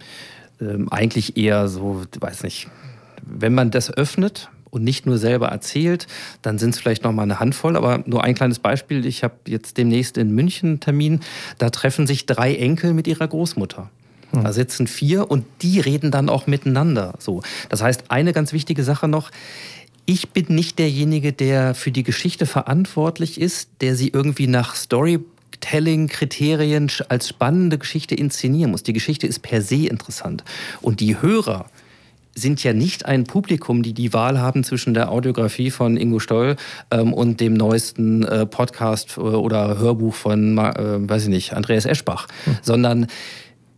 [0.62, 2.68] ähm, eigentlich eher so, weiß nicht,
[3.20, 6.06] wenn man das öffnet, und nicht nur selber erzählt,
[6.42, 7.76] dann sind es vielleicht noch mal eine Handvoll.
[7.76, 9.06] Aber nur ein kleines Beispiel.
[9.06, 11.20] Ich habe jetzt demnächst in München einen Termin.
[11.58, 13.88] Da treffen sich drei Enkel mit ihrer Großmutter.
[14.32, 14.44] Hm.
[14.44, 17.14] Da sitzen vier und die reden dann auch miteinander.
[17.18, 17.42] So.
[17.68, 19.30] Das heißt, eine ganz wichtige Sache noch.
[20.06, 26.90] Ich bin nicht derjenige, der für die Geschichte verantwortlich ist, der sie irgendwie nach Storytelling-Kriterien
[27.08, 28.82] als spannende Geschichte inszenieren muss.
[28.82, 30.44] Die Geschichte ist per se interessant.
[30.82, 31.70] Und die Hörer,
[32.34, 36.56] sind ja nicht ein Publikum, die die Wahl haben zwischen der Audiografie von Ingo Stoll
[36.90, 41.86] ähm, und dem neuesten äh, Podcast äh, oder Hörbuch von, äh, weiß ich nicht, Andreas
[41.86, 42.56] Eschbach, hm.
[42.62, 43.06] sondern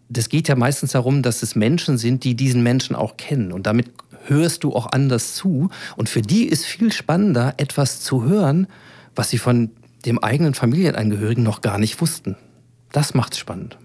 [0.09, 3.67] das geht ja meistens darum, dass es Menschen sind, die diesen Menschen auch kennen und
[3.67, 3.91] damit
[4.27, 8.67] hörst du auch anders zu und für die ist viel spannender, etwas zu hören,
[9.15, 9.71] was sie von
[10.05, 12.37] dem eigenen Familienangehörigen noch gar nicht wussten.
[12.93, 13.77] Das macht's spannend.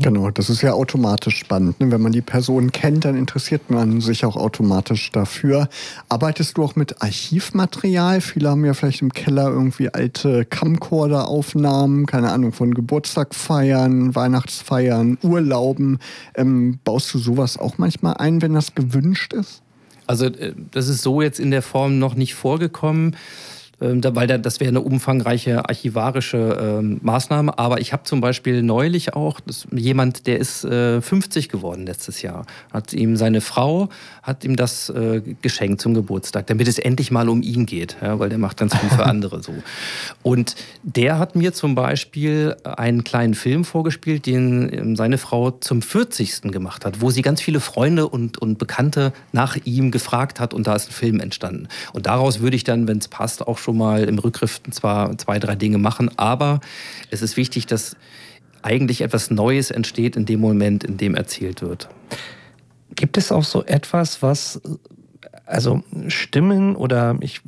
[0.00, 1.80] Genau, das ist ja automatisch spannend.
[1.80, 1.90] Ne?
[1.90, 5.68] Wenn man die Person kennt, dann interessiert man sich auch automatisch dafür.
[6.08, 8.20] Arbeitest du auch mit Archivmaterial?
[8.20, 15.98] Viele haben ja vielleicht im Keller irgendwie alte Camcorder-Aufnahmen, keine Ahnung, von Geburtstagfeiern, Weihnachtsfeiern, Urlauben.
[16.36, 19.62] Ähm, baust du sowas auch manchmal ein, wenn das gewünscht ist?
[20.06, 23.16] Also äh, das ist so jetzt in der Form noch nicht vorgekommen.
[23.80, 27.58] Ähm, weil das wäre eine umfangreiche archivarische ähm, Maßnahme.
[27.58, 29.40] Aber ich habe zum Beispiel neulich auch
[29.72, 33.88] jemand, der ist äh, 50 geworden letztes Jahr, hat ihm seine Frau
[34.28, 38.18] hat ihm das äh, geschenkt zum Geburtstag, damit es endlich mal um ihn geht, ja,
[38.18, 39.54] weil der macht ganz viel für andere so.
[40.22, 45.80] Und der hat mir zum Beispiel einen kleinen Film vorgespielt, den ähm, seine Frau zum
[45.80, 46.42] 40.
[46.42, 50.66] gemacht hat, wo sie ganz viele Freunde und, und Bekannte nach ihm gefragt hat und
[50.66, 51.68] da ist ein Film entstanden.
[51.94, 55.38] Und daraus würde ich dann, wenn es passt, auch schon mal im Rückgriff zwar zwei,
[55.38, 56.60] drei Dinge machen, aber
[57.10, 57.96] es ist wichtig, dass
[58.62, 61.88] eigentlich etwas Neues entsteht in dem Moment, in dem erzählt wird.
[62.94, 64.60] Gibt es auch so etwas, was,
[65.46, 67.40] also Stimmen oder ich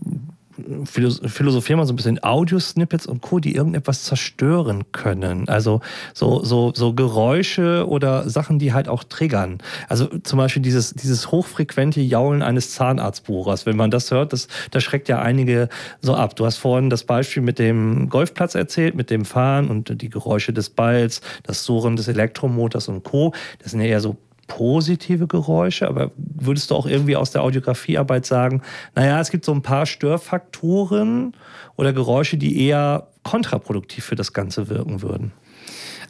[0.85, 5.49] philosophieren mal so ein bisschen Audiosnippets und Co., die irgendetwas zerstören können.
[5.49, 5.81] Also
[6.14, 9.59] so, so, so Geräusche oder Sachen, die halt auch triggern.
[9.88, 13.66] Also zum Beispiel dieses, dieses hochfrequente Jaulen eines Zahnarztbuchers.
[13.66, 15.68] Wenn man das hört, das, das schreckt ja einige
[16.01, 16.37] so ab.
[16.37, 20.53] Du hast vorhin das Beispiel mit dem Golfplatz erzählt, mit dem Fahren und die Geräusche
[20.53, 23.33] des Balls, das Surren des Elektromotors und Co.
[23.61, 24.16] Das sind ja eher so
[24.50, 28.62] positive Geräusche, aber würdest du auch irgendwie aus der Audiografiearbeit sagen,
[28.96, 31.34] naja, es gibt so ein paar Störfaktoren
[31.76, 35.32] oder Geräusche, die eher kontraproduktiv für das Ganze wirken würden?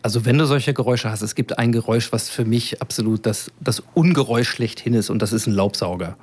[0.03, 3.53] Also wenn du solche Geräusche hast, es gibt ein Geräusch, was für mich absolut das,
[3.61, 6.17] das Ungeräusch schlechthin ist und das ist ein Laubsauger.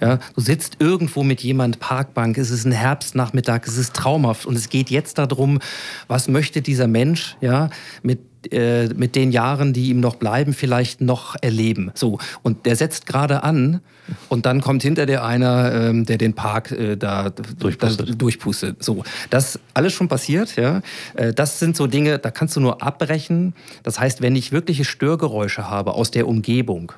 [0.00, 4.56] Ja, du sitzt irgendwo mit jemand Parkbank, es ist ein Herbstnachmittag, es ist traumhaft und
[4.56, 5.60] es geht jetzt darum,
[6.08, 7.70] was möchte dieser Mensch ja,
[8.02, 8.18] mit
[8.50, 11.92] äh, mit den Jahren, die ihm noch bleiben, vielleicht noch erleben.
[11.94, 13.80] So und der setzt gerade an
[14.28, 18.08] und dann kommt hinter der einer, ähm, der den Park äh, da durchpustet.
[18.08, 18.82] Da, durchpustet.
[18.82, 20.56] So, das alles schon passiert.
[20.56, 20.82] Ja,
[21.14, 23.54] äh, das sind so Dinge, da kannst du nur abbrechen.
[23.82, 26.92] Das heißt, wenn ich wirkliche Störgeräusche habe aus der Umgebung,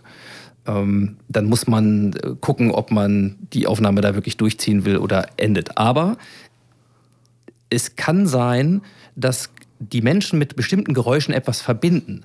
[0.67, 5.27] ähm, dann muss man äh, gucken, ob man die Aufnahme da wirklich durchziehen will oder
[5.37, 5.77] endet.
[5.77, 6.17] Aber
[7.71, 8.83] es kann sein,
[9.17, 9.51] dass
[9.91, 12.25] die Menschen mit bestimmten Geräuschen etwas verbinden.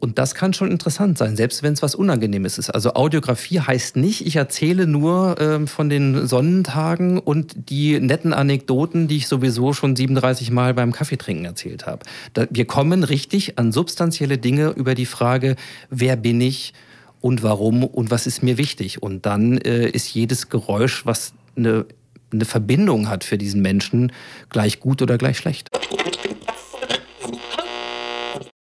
[0.00, 2.70] Und das kann schon interessant sein, selbst wenn es was Unangenehmes ist.
[2.70, 9.08] Also Audiografie heißt nicht, ich erzähle nur ähm, von den Sonnentagen und die netten Anekdoten,
[9.08, 12.06] die ich sowieso schon 37 Mal beim Kaffeetrinken erzählt habe.
[12.50, 15.56] Wir kommen richtig an substanzielle Dinge über die Frage,
[15.90, 16.74] wer bin ich
[17.20, 19.02] und warum und was ist mir wichtig.
[19.02, 21.86] Und dann äh, ist jedes Geräusch, was eine,
[22.32, 24.12] eine Verbindung hat für diesen Menschen,
[24.48, 25.70] gleich gut oder gleich schlecht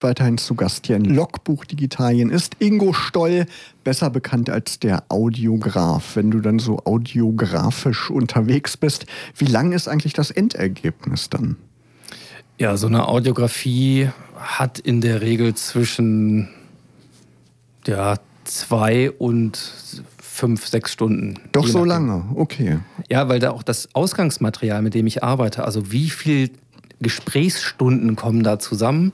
[0.05, 3.47] weiterhin zu Gast hier in Logbuch Digitalien ist Ingo Stoll,
[3.83, 6.15] besser bekannt als der Audiograf.
[6.15, 11.57] Wenn du dann so audiografisch unterwegs bist, wie lang ist eigentlich das Endergebnis dann?
[12.59, 16.49] Ja, so eine Audiografie hat in der Regel zwischen
[17.87, 19.57] ja, zwei und
[20.21, 21.39] fünf, sechs Stunden.
[21.51, 22.79] Doch so lange, okay.
[23.09, 26.51] Ja, weil da auch das Ausgangsmaterial, mit dem ich arbeite, also wie viel
[27.01, 29.13] Gesprächsstunden kommen da zusammen,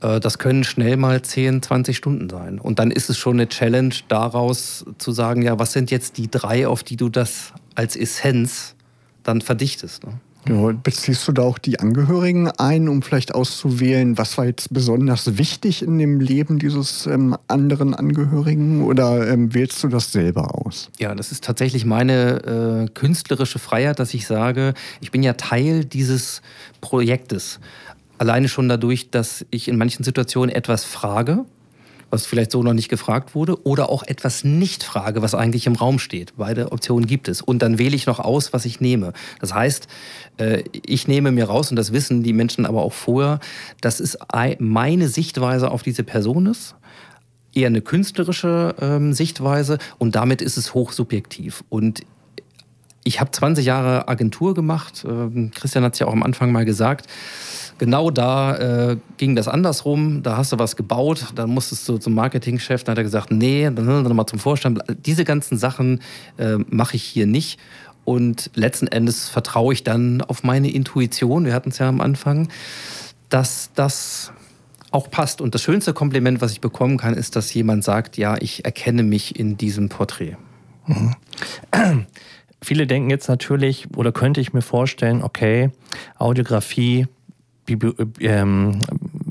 [0.00, 2.58] äh, das können schnell mal 10, 20 Stunden sein.
[2.58, 6.30] Und dann ist es schon eine Challenge, daraus zu sagen, ja, was sind jetzt die
[6.30, 8.74] drei, auf die du das als Essenz
[9.22, 10.04] dann verdichtest.
[10.04, 10.20] Ne?
[10.48, 15.38] Ja, beziehst du da auch die Angehörigen ein, um vielleicht auszuwählen, was war jetzt besonders
[15.38, 20.90] wichtig in dem Leben dieses ähm, anderen Angehörigen oder ähm, wählst du das selber aus?
[20.98, 25.84] Ja, das ist tatsächlich meine äh, künstlerische Freiheit, dass ich sage, ich bin ja Teil
[25.84, 26.42] dieses
[26.80, 27.58] Projektes.
[28.18, 31.44] Alleine schon dadurch, dass ich in manchen Situationen etwas frage,
[32.10, 35.74] was vielleicht so noch nicht gefragt wurde, oder auch etwas nicht frage, was eigentlich im
[35.74, 36.34] Raum steht.
[36.36, 37.42] Beide Optionen gibt es.
[37.42, 39.12] Und dann wähle ich noch aus, was ich nehme.
[39.40, 39.88] Das heißt,
[40.38, 43.40] äh, ich nehme mir raus, und das wissen die Menschen aber auch vorher,
[43.80, 44.18] dass es
[44.58, 46.74] meine Sichtweise auf diese Person ist
[47.56, 51.64] eher eine künstlerische ähm, Sichtweise und damit ist es hochsubjektiv.
[51.70, 52.02] Und
[53.02, 55.04] ich habe 20 Jahre Agentur gemacht.
[55.08, 57.06] Ähm, Christian hat es ja auch am Anfang mal gesagt
[57.78, 60.22] genau da äh, ging das andersrum.
[60.22, 63.64] Da hast du was gebaut, dann musstest du zum Marketingchef, dann hat er gesagt, nee,
[63.64, 64.80] dann, dann mal zum Vorstand.
[65.04, 66.00] Diese ganzen Sachen
[66.38, 67.58] äh, mache ich hier nicht.
[68.04, 72.48] Und letzten Endes vertraue ich dann auf meine Intuition, wir hatten es ja am Anfang,
[73.28, 74.32] dass das
[74.92, 75.40] auch passt.
[75.40, 79.02] Und das schönste Kompliment, was ich bekommen kann, ist, dass jemand sagt, ja, ich erkenne
[79.02, 80.36] mich in diesem Porträt.
[80.86, 81.16] Mhm.
[82.62, 85.70] Viele denken jetzt natürlich, oder könnte ich mir vorstellen, okay,
[86.18, 87.06] Audiografie,
[87.66, 87.78] Bi
[88.20, 88.78] ähm,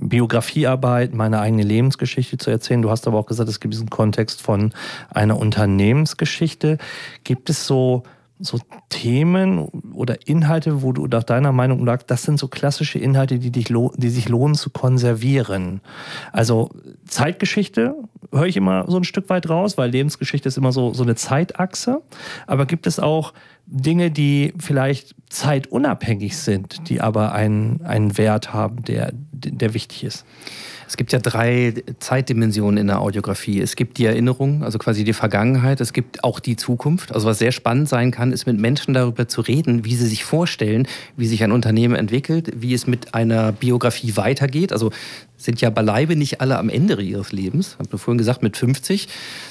[0.09, 2.81] Biografiearbeit, meine eigene Lebensgeschichte zu erzählen.
[2.81, 4.73] Du hast aber auch gesagt, es gibt diesen Kontext von
[5.09, 6.77] einer Unternehmensgeschichte.
[7.23, 8.03] Gibt es so,
[8.39, 13.39] so Themen oder Inhalte, wo du nach deiner Meinung sagst, das sind so klassische Inhalte,
[13.39, 15.81] die, dich die sich lohnen zu konservieren?
[16.31, 16.69] Also
[17.07, 17.95] Zeitgeschichte
[18.31, 21.15] höre ich immer so ein Stück weit raus, weil Lebensgeschichte ist immer so, so eine
[21.15, 22.01] Zeitachse.
[22.45, 23.33] Aber gibt es auch
[23.67, 30.25] Dinge, die vielleicht zeitunabhängig sind, die aber einen, einen Wert haben, der, der wichtig ist.
[30.87, 33.59] Es gibt ja drei Zeitdimensionen in der Audiografie.
[33.59, 35.81] Es gibt die Erinnerung, also quasi die Vergangenheit.
[35.81, 37.11] Es gibt auch die Zukunft.
[37.11, 40.23] Also was sehr spannend sein kann, ist mit Menschen darüber zu reden, wie sie sich
[40.23, 44.71] vorstellen, wie sich ein Unternehmen entwickelt, wie es mit einer Biografie weitergeht.
[44.71, 44.91] Also
[45.37, 47.77] sind ja beileibe nicht alle am Ende ihres Lebens.
[47.79, 49.07] Ich habe vorhin gesagt, mit 50,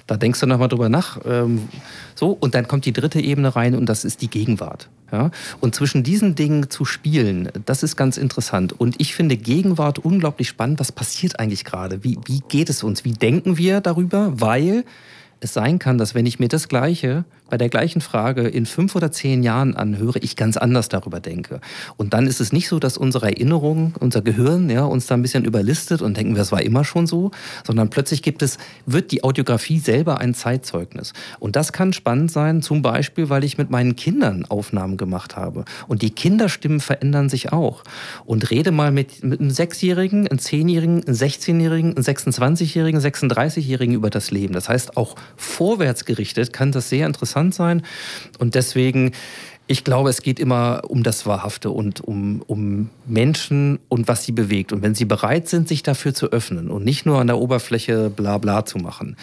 [0.07, 1.19] da denkst du nochmal drüber nach.
[1.27, 1.69] Ähm,
[2.15, 4.89] so, und dann kommt die dritte Ebene rein und das ist die Gegenwart.
[5.13, 5.31] Ja?
[5.61, 8.73] Und zwischen diesen Dingen zu spielen, das ist ganz interessant.
[8.73, 10.81] Und ich finde Gegenwart unglaublich spannend.
[10.81, 12.03] Was passiert eigentlich gerade?
[12.03, 13.05] Wie, wie geht es uns?
[13.05, 14.33] Wie denken wir darüber?
[14.41, 14.85] Weil
[15.41, 18.97] es sein kann, dass wenn ich mir das Gleiche bei der gleichen Frage in fünf
[18.97, 21.61] oder zehn Jahren anhöre, ich ganz anders darüber denke.
[21.97, 25.23] Und dann ist es nicht so, dass unsere Erinnerung, unser Gehirn ja, uns da ein
[25.23, 29.25] bisschen überlistet und denken, das war immer schon so, sondern plötzlich gibt es, wird die
[29.25, 31.13] Audiografie selber ein Zeitzeugnis.
[31.39, 35.67] Und das kann spannend sein, zum Beispiel, weil ich mit meinen Kindern Aufnahmen gemacht habe.
[35.87, 37.85] Und die Kinderstimmen verändern sich auch.
[38.25, 44.09] Und rede mal mit, mit einem Sechsjährigen, einem Zehnjährigen, einem Sechzehnjährigen, einem 26-Jährigen, 36-Jährigen über
[44.09, 44.55] das Leben.
[44.55, 47.83] Das heißt, auch vorwärts gerichtet kann das sehr interessant interessant sein.
[48.39, 49.13] Und deswegen,
[49.67, 54.33] ich glaube, es geht immer um das Wahrhafte und um, um Menschen und was sie
[54.33, 54.73] bewegt.
[54.73, 58.11] Und wenn sie bereit sind, sich dafür zu öffnen und nicht nur an der Oberfläche
[58.11, 59.17] bla bla zu machen,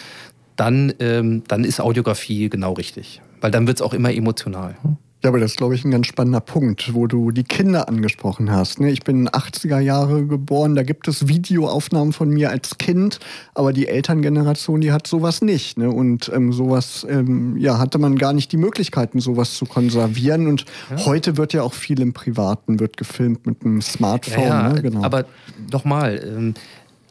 [0.56, 3.22] dann, ähm, dann ist Audiografie genau richtig.
[3.40, 4.76] Weil dann wird es auch immer emotional.
[5.22, 8.50] Ja, aber das ist, glaube ich, ein ganz spannender Punkt, wo du die Kinder angesprochen
[8.50, 8.80] hast.
[8.80, 8.90] Ne?
[8.90, 13.20] Ich bin in 80er Jahre geboren, da gibt es Videoaufnahmen von mir als Kind,
[13.54, 15.78] aber die Elterngeneration, die hat sowas nicht.
[15.78, 15.90] Ne?
[15.90, 20.48] Und ähm, sowas, ähm, ja, hatte man gar nicht die Möglichkeiten, sowas zu konservieren.
[20.48, 21.06] Und ja.
[21.06, 24.42] heute wird ja auch viel im Privaten, wird gefilmt mit einem Smartphone.
[24.42, 24.82] Ja, ja, ne?
[24.82, 25.04] genau.
[25.04, 25.24] Aber
[25.70, 26.54] nochmal, ähm,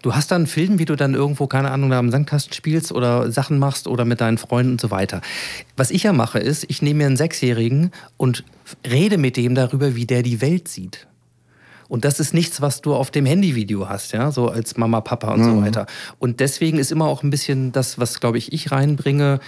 [0.01, 2.91] Du hast dann einen Film, wie du dann irgendwo, keine Ahnung, da am Sandkasten spielst
[2.91, 5.21] oder Sachen machst oder mit deinen Freunden und so weiter.
[5.77, 8.43] Was ich ja mache, ist, ich nehme mir einen Sechsjährigen und
[8.89, 11.07] rede mit dem darüber, wie der die Welt sieht.
[11.87, 15.33] Und das ist nichts, was du auf dem Handyvideo hast, ja, so als Mama, Papa
[15.33, 15.43] und mhm.
[15.43, 15.85] so weiter.
[16.19, 19.41] Und deswegen ist immer auch ein bisschen das, was, glaube ich, ich reinbringe.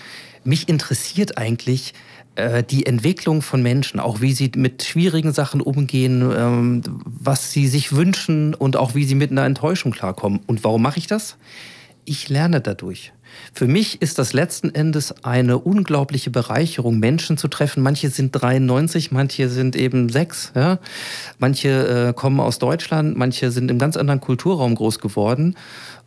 [0.44, 1.94] Mich interessiert eigentlich,
[2.70, 7.94] die Entwicklung von Menschen, auch wie sie mit schwierigen Sachen umgehen, ähm, was sie sich
[7.94, 10.40] wünschen und auch wie sie mit einer Enttäuschung klarkommen.
[10.48, 11.38] Und warum mache ich das?
[12.06, 13.14] Ich lerne dadurch.
[13.54, 17.82] Für mich ist das letzten Endes eine unglaubliche Bereicherung, Menschen zu treffen.
[17.82, 20.52] Manche sind 93, manche sind eben sechs.
[20.56, 20.80] Ja?
[21.40, 25.56] Manche äh, kommen aus Deutschland, manche sind im ganz anderen Kulturraum groß geworden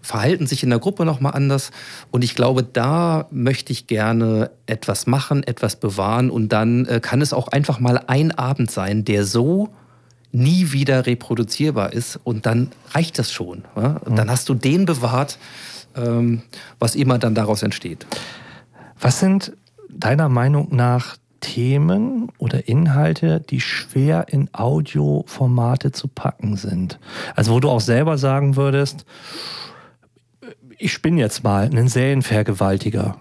[0.07, 1.73] verhalten sich in der Gruppe nochmal anders.
[2.13, 6.31] Und ich glaube, da möchte ich gerne etwas machen, etwas bewahren.
[6.31, 9.69] Und dann äh, kann es auch einfach mal ein Abend sein, der so
[10.31, 12.21] nie wieder reproduzierbar ist.
[12.23, 13.65] Und dann reicht das schon.
[13.75, 14.01] Ja?
[14.07, 14.17] Mhm.
[14.17, 15.39] Dann hast du den bewahrt,
[15.97, 16.43] ähm,
[16.79, 18.07] was immer dann daraus entsteht.
[19.01, 19.53] Was sind
[19.91, 27.01] deiner Meinung nach Themen oder Inhalte, die schwer in Audioformate zu packen sind?
[27.35, 29.05] Also wo du auch selber sagen würdest,
[30.79, 33.17] ich spinne jetzt mal, einen Serienvergewaltiger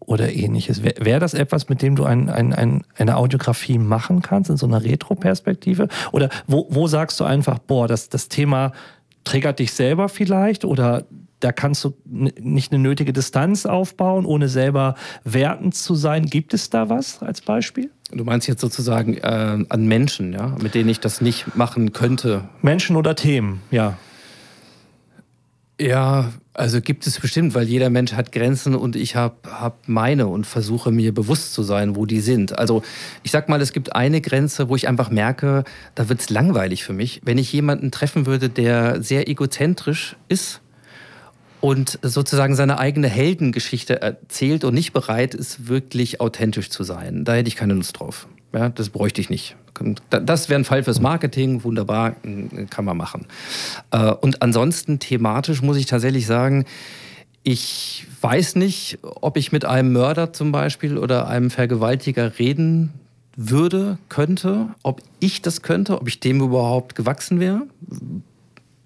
[0.00, 0.82] oder ähnliches.
[0.82, 4.56] Wäre wär das etwas, mit dem du ein, ein, ein, eine Audiografie machen kannst, in
[4.56, 5.88] so einer Retro-Perspektive?
[6.12, 8.72] Oder wo, wo sagst du einfach, boah, das, das Thema
[9.24, 11.04] triggert dich selber vielleicht oder
[11.40, 16.24] da kannst du nicht eine nötige Distanz aufbauen, ohne selber wertend zu sein.
[16.24, 17.90] Gibt es da was als Beispiel?
[18.10, 22.48] Du meinst jetzt sozusagen äh, an Menschen, ja, mit denen ich das nicht machen könnte?
[22.62, 23.98] Menschen oder Themen, ja.
[25.78, 30.26] Ja, also gibt es bestimmt, weil jeder Mensch hat Grenzen und ich habe hab meine
[30.26, 32.58] und versuche mir bewusst zu sein, wo die sind.
[32.58, 32.82] Also
[33.22, 35.64] ich sag mal, es gibt eine Grenze, wo ich einfach merke,
[35.94, 37.20] da wird es langweilig für mich.
[37.24, 40.62] Wenn ich jemanden treffen würde, der sehr egozentrisch ist
[41.60, 47.34] und sozusagen seine eigene Heldengeschichte erzählt und nicht bereit ist, wirklich authentisch zu sein, da
[47.34, 48.26] hätte ich keine Lust drauf.
[48.52, 49.56] Ja, das bräuchte ich nicht.
[50.08, 52.16] Das wäre ein Fall fürs Marketing, wunderbar,
[52.70, 53.26] kann man machen.
[53.90, 56.64] Äh, und ansonsten thematisch muss ich tatsächlich sagen,
[57.42, 62.92] ich weiß nicht, ob ich mit einem Mörder zum Beispiel oder einem Vergewaltiger reden
[63.36, 67.62] würde, könnte, ob ich das könnte, ob ich dem überhaupt gewachsen wäre.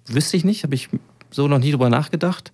[0.05, 0.89] Wüsste ich nicht, habe ich
[1.31, 2.51] so noch nie drüber nachgedacht.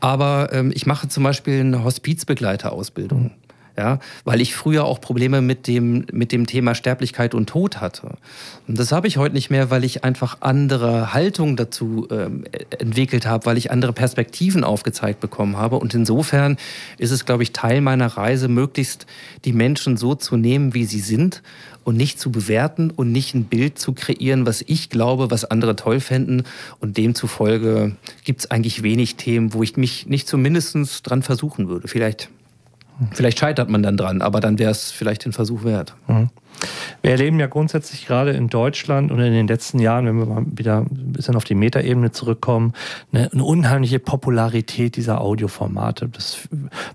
[0.00, 3.30] Aber ähm, ich mache zum Beispiel eine Hospizbegleiterausbildung
[3.76, 8.16] ja, weil ich früher auch Probleme mit dem, mit dem Thema Sterblichkeit und Tod hatte.
[8.68, 12.44] Und das habe ich heute nicht mehr, weil ich einfach andere Haltung dazu ähm,
[12.78, 15.76] entwickelt habe, weil ich andere Perspektiven aufgezeigt bekommen habe.
[15.76, 16.56] Und insofern
[16.98, 19.06] ist es, glaube ich, Teil meiner Reise, möglichst
[19.44, 21.42] die Menschen so zu nehmen, wie sie sind
[21.82, 25.74] und nicht zu bewerten und nicht ein Bild zu kreieren, was ich glaube, was andere
[25.74, 26.44] toll fänden.
[26.80, 31.88] Und demzufolge gibt es eigentlich wenig Themen, wo ich mich nicht zumindest dran versuchen würde.
[31.88, 32.30] Vielleicht
[33.12, 35.94] Vielleicht scheitert man dann dran, aber dann wäre es vielleicht den Versuch wert.
[36.06, 36.30] Mhm.
[37.02, 40.44] Wir erleben ja grundsätzlich gerade in Deutschland und in den letzten Jahren, wenn wir mal
[40.46, 42.72] wieder ein bisschen auf die Metaebene zurückkommen,
[43.12, 46.08] eine, eine unheimliche Popularität dieser Audioformate.
[46.08, 46.48] Das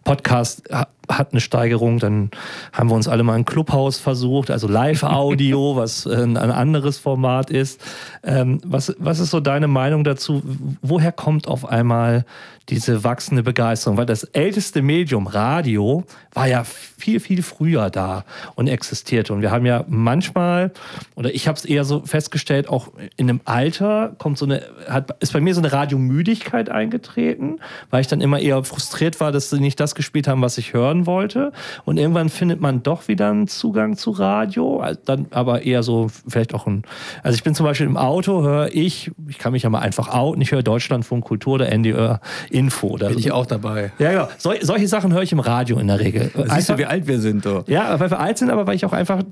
[0.03, 0.63] Podcast
[1.09, 2.29] hat eine Steigerung, dann
[2.71, 7.49] haben wir uns alle mal ein Clubhouse versucht, also Live-Audio, was ein, ein, anderes Format
[7.49, 7.81] ist.
[8.23, 10.41] Ähm, was, was ist so deine Meinung dazu?
[10.81, 12.25] Woher kommt auf einmal
[12.69, 13.97] diese wachsende Begeisterung?
[13.97, 18.23] Weil das älteste Medium, Radio, war ja viel, viel früher da
[18.55, 19.33] und existierte.
[19.33, 20.71] Und wir haben ja manchmal,
[21.15, 25.15] oder ich habe es eher so festgestellt, auch in einem Alter kommt so eine, hat,
[25.21, 29.49] ist bei mir so eine Radiomüdigkeit eingetreten, weil ich dann immer eher frustriert war, dass
[29.49, 31.51] sie nicht das gespielt haben, was ich hören wollte.
[31.85, 36.07] Und irgendwann findet man doch wieder einen Zugang zu Radio, also dann aber eher so
[36.27, 36.83] vielleicht auch ein,
[37.23, 40.09] also ich bin zum Beispiel im Auto, höre ich, ich kann mich ja mal einfach
[40.09, 42.87] outen, ich höre Deutschlandfunk Kultur oder NDR Info.
[42.87, 43.91] Oder bin ich auch dabei.
[43.99, 44.29] Ja, ja.
[44.37, 46.31] Sol solche Sachen höre ich im Radio in der Regel.
[46.35, 47.67] Siehst einfach, du, wie alt wir sind, doch.
[47.67, 49.23] Ja, weil wir alt sind, aber weil ich auch einfach,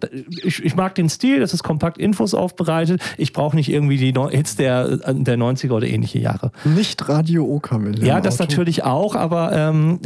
[0.44, 3.02] ich, ich mag den Stil, das ist kompakt Infos aufbereitet.
[3.18, 6.52] Ich brauche nicht irgendwie die Hits der, der 90er oder ähnliche Jahre.
[6.64, 8.06] Nicht Radio Okerwelle.
[8.06, 8.44] Ja, das Auto.
[8.44, 10.00] natürlich auch, aber ähm,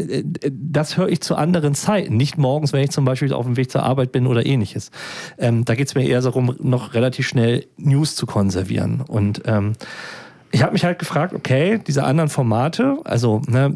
[0.51, 2.15] das höre ich zu anderen Zeiten.
[2.15, 4.89] Nicht morgens, wenn ich zum Beispiel auf dem Weg zur Arbeit bin oder ähnliches.
[5.37, 9.01] Ähm, da geht es mir eher darum, noch relativ schnell News zu konservieren.
[9.01, 9.73] Und ähm,
[10.51, 13.75] ich habe mich halt gefragt, okay, diese anderen Formate, also ne,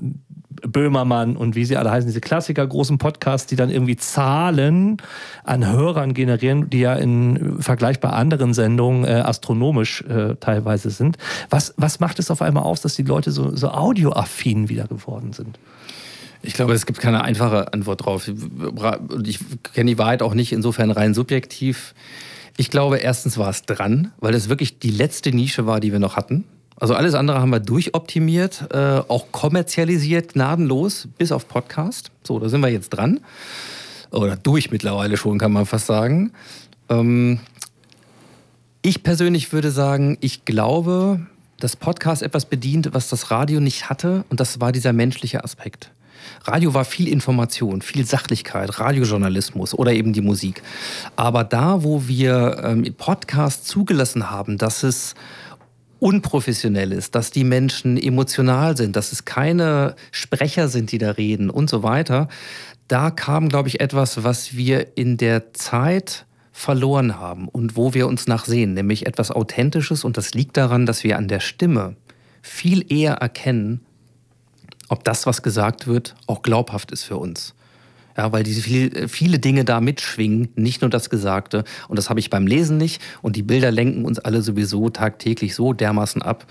[0.61, 4.97] Böhmermann und wie sie alle heißen, diese Klassiker, großen Podcasts, die dann irgendwie Zahlen
[5.43, 11.17] an Hörern generieren, die ja in vergleichbar anderen Sendungen äh, astronomisch äh, teilweise sind.
[11.49, 15.33] Was, was macht es auf einmal aus, dass die Leute so, so audioaffin wieder geworden
[15.33, 15.59] sind?
[16.45, 18.29] Ich glaube, es gibt keine einfache Antwort drauf.
[19.23, 19.39] Ich
[19.73, 21.95] kenne die Wahrheit auch nicht insofern rein subjektiv.
[22.57, 25.99] Ich glaube, erstens war es dran, weil es wirklich die letzte Nische war, die wir
[25.99, 26.45] noch hatten.
[26.77, 32.11] Also alles andere haben wir durchoptimiert, äh, auch kommerzialisiert, gnadenlos, bis auf Podcast.
[32.23, 33.21] So, da sind wir jetzt dran.
[34.11, 36.31] Oder durch mittlerweile schon, kann man fast sagen.
[36.89, 37.39] Ähm,
[38.81, 41.25] ich persönlich würde sagen, ich glaube,
[41.59, 44.25] dass Podcast etwas bedient, was das Radio nicht hatte.
[44.29, 45.91] Und das war dieser menschliche Aspekt.
[46.43, 50.61] Radio war viel Information, viel Sachlichkeit, Radiojournalismus oder eben die Musik.
[51.15, 55.15] Aber da, wo wir ähm, Podcast zugelassen haben, dass es
[55.99, 61.49] unprofessionell ist, dass die Menschen emotional sind, dass es keine Sprecher sind, die da reden
[61.49, 62.27] und so weiter.
[62.87, 68.07] Da kam, glaube ich, etwas, was wir in der Zeit verloren haben und wo wir
[68.07, 70.03] uns nachsehen, nämlich etwas Authentisches.
[70.03, 71.95] Und das liegt daran, dass wir an der Stimme
[72.41, 73.81] viel eher erkennen,
[74.89, 77.53] ob das, was gesagt wird, auch glaubhaft ist für uns.
[78.17, 81.65] Ja, weil diese viel, viele Dinge da mitschwingen, nicht nur das Gesagte.
[81.89, 83.01] Und das habe ich beim Lesen nicht.
[83.21, 86.45] Und die Bilder lenken uns alle sowieso tagtäglich so dermaßen ab.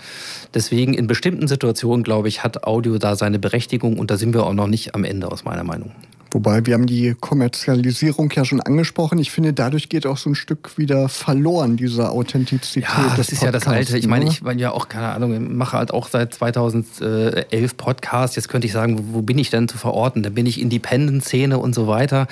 [0.53, 3.97] Deswegen in bestimmten Situationen, glaube ich, hat Audio da seine Berechtigung.
[3.97, 5.91] Und da sind wir auch noch nicht am Ende aus meiner Meinung.
[6.35, 9.19] Wobei wir haben die Kommerzialisierung ja schon angesprochen.
[9.19, 12.83] Ich finde, dadurch geht auch so ein Stück wieder verloren, diese Authentizität.
[12.83, 13.97] Ja, das ist ja das Alte.
[13.97, 18.35] Ich meine, ich meine ja auch, keine Ahnung, mache halt auch seit 2011 Podcasts.
[18.35, 20.23] Jetzt könnte ich sagen, wo bin ich denn zu verorten?
[20.23, 22.27] Da bin ich Independent-Szene und so weiter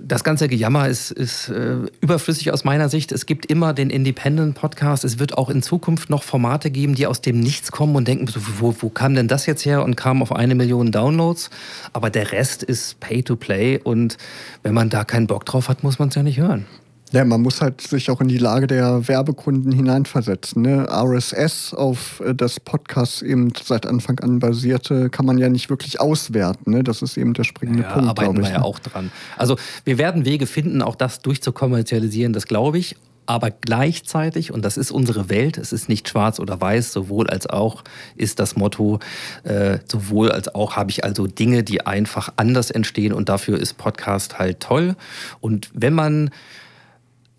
[0.00, 3.12] das ganze Gejammer ist, ist äh, überflüssig aus meiner Sicht.
[3.12, 5.04] Es gibt immer den Independent-Podcast.
[5.04, 8.28] Es wird auch in Zukunft noch Formate geben, die aus dem Nichts kommen und denken,
[8.58, 11.50] wo, wo kam denn das jetzt her und kamen auf eine Million Downloads.
[11.92, 14.16] Aber der Rest ist Pay-to-Play und
[14.62, 16.64] wenn man da keinen Bock drauf hat, muss man es ja nicht hören.
[17.12, 20.62] Ja, man muss halt sich auch in die Lage der Werbekunden hineinversetzen.
[20.62, 20.88] Ne?
[20.90, 26.00] RSS, auf äh, das Podcast eben seit Anfang an basierte, kann man ja nicht wirklich
[26.00, 26.70] auswerten.
[26.70, 26.82] Ne?
[26.82, 28.46] Das ist eben der springende ja, Punkt, arbeiten ich.
[28.46, 28.64] wir ja ne?
[28.64, 29.12] auch dran.
[29.36, 32.96] Also wir werden Wege finden, auch das durchzukommerzialisieren, das glaube ich.
[33.26, 37.46] Aber gleichzeitig, und das ist unsere Welt, es ist nicht schwarz oder weiß, sowohl als
[37.46, 37.84] auch
[38.16, 38.98] ist das Motto,
[39.44, 43.74] äh, sowohl als auch habe ich also Dinge, die einfach anders entstehen und dafür ist
[43.74, 44.96] Podcast halt toll.
[45.40, 46.30] Und wenn man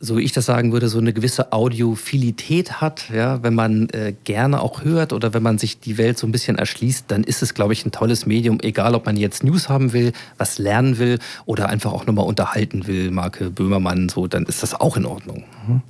[0.03, 4.13] so wie ich das sagen würde, so eine gewisse Audiophilität hat, ja, wenn man äh,
[4.25, 7.41] gerne auch hört oder wenn man sich die Welt so ein bisschen erschließt, dann ist
[7.41, 10.97] es, glaube ich, ein tolles Medium, egal ob man jetzt News haben will, was lernen
[10.97, 15.05] will oder einfach auch nochmal unterhalten will, Marke Böhmermann, so, dann ist das auch in
[15.05, 15.45] Ordnung.
[15.67, 15.81] Mhm.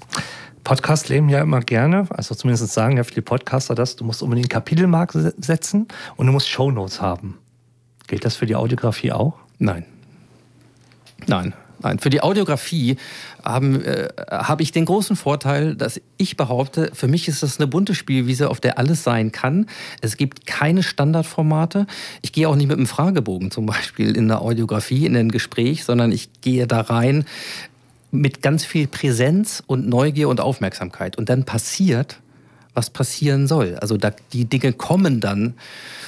[0.64, 4.51] Podcasts leben ja immer gerne, also zumindest sagen ja viele Podcaster das, du musst unbedingt
[4.51, 5.88] Kapitelmark setzen
[6.18, 7.39] und du musst Shownotes haben.
[8.05, 9.34] Gilt das für die Audiografie auch?
[9.57, 9.86] Nein.
[11.26, 11.53] Nein.
[11.84, 12.97] Nein, für die Audiografie
[13.43, 17.67] haben, äh, habe ich den großen Vorteil, dass ich behaupte, für mich ist das eine
[17.67, 19.67] bunte Spielwiese, auf der alles sein kann.
[20.01, 21.86] Es gibt keine Standardformate.
[22.21, 25.84] Ich gehe auch nicht mit einem Fragebogen zum Beispiel in der Audiografie, in ein Gespräch,
[25.84, 27.25] sondern ich gehe da rein
[28.11, 31.17] mit ganz viel Präsenz und Neugier und Aufmerksamkeit.
[31.17, 32.19] Und dann passiert,
[32.74, 33.76] was passieren soll.
[33.76, 35.53] Also da, die Dinge kommen dann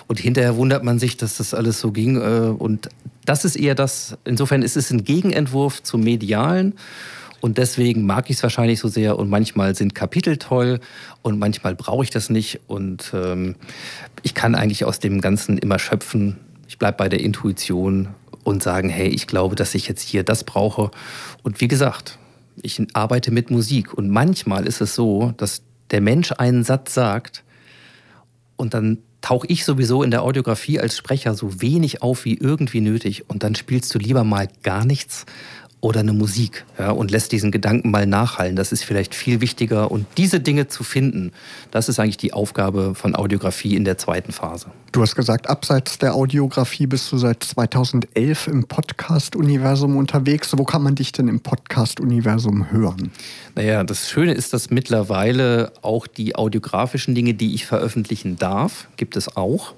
[0.07, 2.18] und hinterher wundert man sich, dass das alles so ging.
[2.18, 2.89] Äh, und
[3.26, 6.74] das ist eher das, insofern ist es ein Gegenentwurf zum Medialen.
[7.41, 9.20] Und deswegen mag ich es wahrscheinlich so sehr.
[9.20, 10.80] Und manchmal sind Kapitel toll
[11.22, 12.61] und manchmal brauche ich das nicht.
[12.68, 13.55] Und ähm,
[14.24, 16.38] ich kann eigentlich aus dem Ganzen immer schöpfen.
[16.68, 18.07] Ich bleibe bei der Intuition
[18.43, 20.91] und sagen, hey, ich glaube, dass ich jetzt hier das brauche.
[21.43, 22.18] Und wie gesagt,
[22.61, 23.93] ich arbeite mit Musik.
[23.93, 25.61] Und manchmal ist es so, dass
[25.91, 27.43] der Mensch einen Satz sagt
[28.55, 32.81] und dann tauche ich sowieso in der Audiografie als Sprecher so wenig auf wie irgendwie
[32.81, 35.25] nötig und dann spielst du lieber mal gar nichts
[35.86, 38.55] oder eine Musik ja, und lässt diesen Gedanken mal nachhallen.
[38.55, 39.91] Das ist vielleicht viel wichtiger.
[39.91, 41.31] Und diese Dinge zu finden,
[41.69, 44.65] das ist eigentlich die Aufgabe von Audiografie in der zweiten Phase.
[44.91, 50.57] Du hast gesagt, abseits der Audiografie bist du seit 2011 im Podcast-Universum unterwegs.
[50.57, 53.11] Wo kann man dich denn im Podcast-Universum hören?
[53.53, 59.15] Naja, das Schöne ist, dass mittlerweile auch die audiografischen Dinge, die ich veröffentlichen darf, gibt
[59.15, 59.73] es auch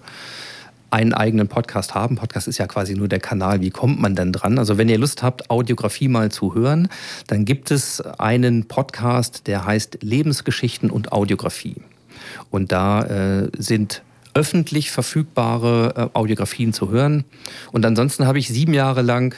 [0.89, 2.15] einen eigenen Podcast haben.
[2.15, 3.61] Podcast ist ja quasi nur der Kanal.
[3.61, 4.57] Wie kommt man denn dran?
[4.57, 6.89] Also wenn ihr Lust habt, Audiografie mal zu hören,
[7.27, 11.75] dann gibt es einen Podcast, der heißt Lebensgeschichten und Audiografie.
[12.49, 14.01] Und da äh, sind
[14.33, 17.25] öffentlich verfügbare äh, Audiografien zu hören.
[17.71, 19.35] Und ansonsten habe ich sieben Jahre lang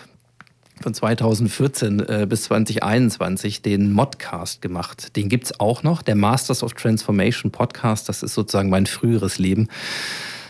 [0.82, 5.16] von 2014 äh, bis 2021 den Modcast gemacht.
[5.16, 8.10] Den gibt es auch noch, der Masters of Transformation Podcast.
[8.10, 9.68] Das ist sozusagen mein früheres Leben.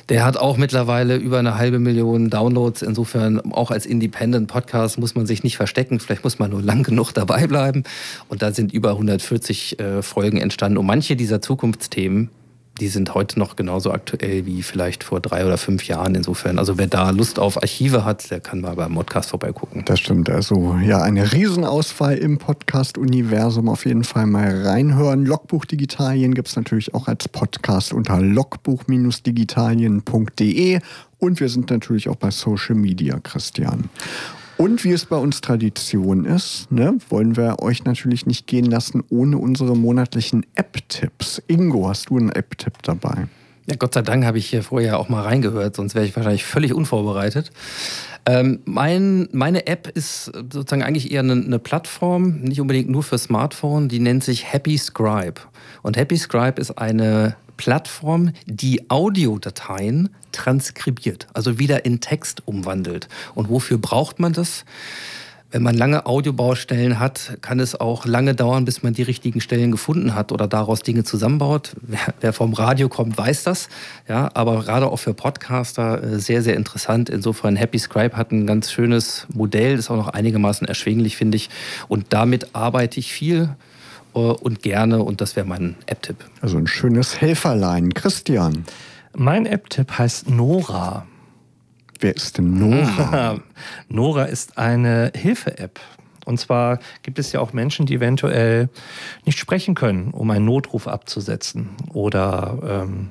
[0.09, 2.81] Der hat auch mittlerweile über eine halbe Million Downloads.
[2.81, 5.99] Insofern auch als Independent Podcast muss man sich nicht verstecken.
[5.99, 7.83] Vielleicht muss man nur lang genug dabei bleiben.
[8.27, 10.79] Und da sind über 140 äh, Folgen entstanden.
[10.79, 12.29] Und manche dieser Zukunftsthemen,
[12.79, 16.15] die sind heute noch genauso aktuell wie vielleicht vor drei oder fünf Jahren.
[16.15, 19.83] Insofern, also wer da Lust auf Archive hat, der kann mal beim Podcast vorbeigucken.
[19.85, 20.29] Das stimmt.
[20.29, 23.69] Also ja, eine Riesenauswahl im Podcast-Universum.
[23.69, 25.25] Auf jeden Fall mal reinhören.
[25.25, 30.79] Logbuch Digitalien gibt es natürlich auch als Podcast unter logbuch-digitalien.de.
[31.19, 33.89] Und wir sind natürlich auch bei Social Media, Christian.
[34.59, 39.01] Und wie es bei uns Tradition ist, ne, wollen wir euch natürlich nicht gehen lassen
[39.09, 41.41] ohne unsere monatlichen App-Tipps.
[41.47, 43.29] Ingo, hast du einen App-Tipp dabei?
[43.67, 46.43] Ja, Gott sei Dank habe ich hier vorher auch mal reingehört, sonst wäre ich wahrscheinlich
[46.43, 47.51] völlig unvorbereitet.
[48.25, 53.17] Ähm, mein, meine App ist sozusagen eigentlich eher eine, eine, Plattform, nicht unbedingt nur für
[53.17, 55.39] Smartphone, die nennt sich Happy Scribe.
[55.83, 63.09] Und Happy Scribe ist eine Plattform, die Audiodateien transkribiert, also wieder in Text umwandelt.
[63.35, 64.63] Und wofür braucht man das?
[65.51, 69.71] Wenn man lange Audiobaustellen hat, kann es auch lange dauern, bis man die richtigen Stellen
[69.71, 71.75] gefunden hat oder daraus Dinge zusammenbaut.
[71.81, 73.67] Wer, wer vom Radio kommt, weiß das.
[74.07, 77.09] Ja, aber gerade auch für Podcaster äh, sehr, sehr interessant.
[77.09, 81.49] Insofern Happy Scribe hat ein ganz schönes Modell, ist auch noch einigermaßen erschwinglich, finde ich.
[81.89, 83.49] Und damit arbeite ich viel
[84.13, 86.17] und gerne und das wäre mein App-Tipp.
[86.41, 87.93] Also ein schönes Helferlein.
[87.93, 88.65] Christian.
[89.15, 91.05] Mein App-Tipp heißt Nora.
[91.99, 93.39] Wer ist denn Nora?
[93.89, 95.79] Nora ist eine Hilfe-App.
[96.25, 98.69] Und zwar gibt es ja auch Menschen, die eventuell
[99.25, 103.09] nicht sprechen können, um einen Notruf abzusetzen oder ähm,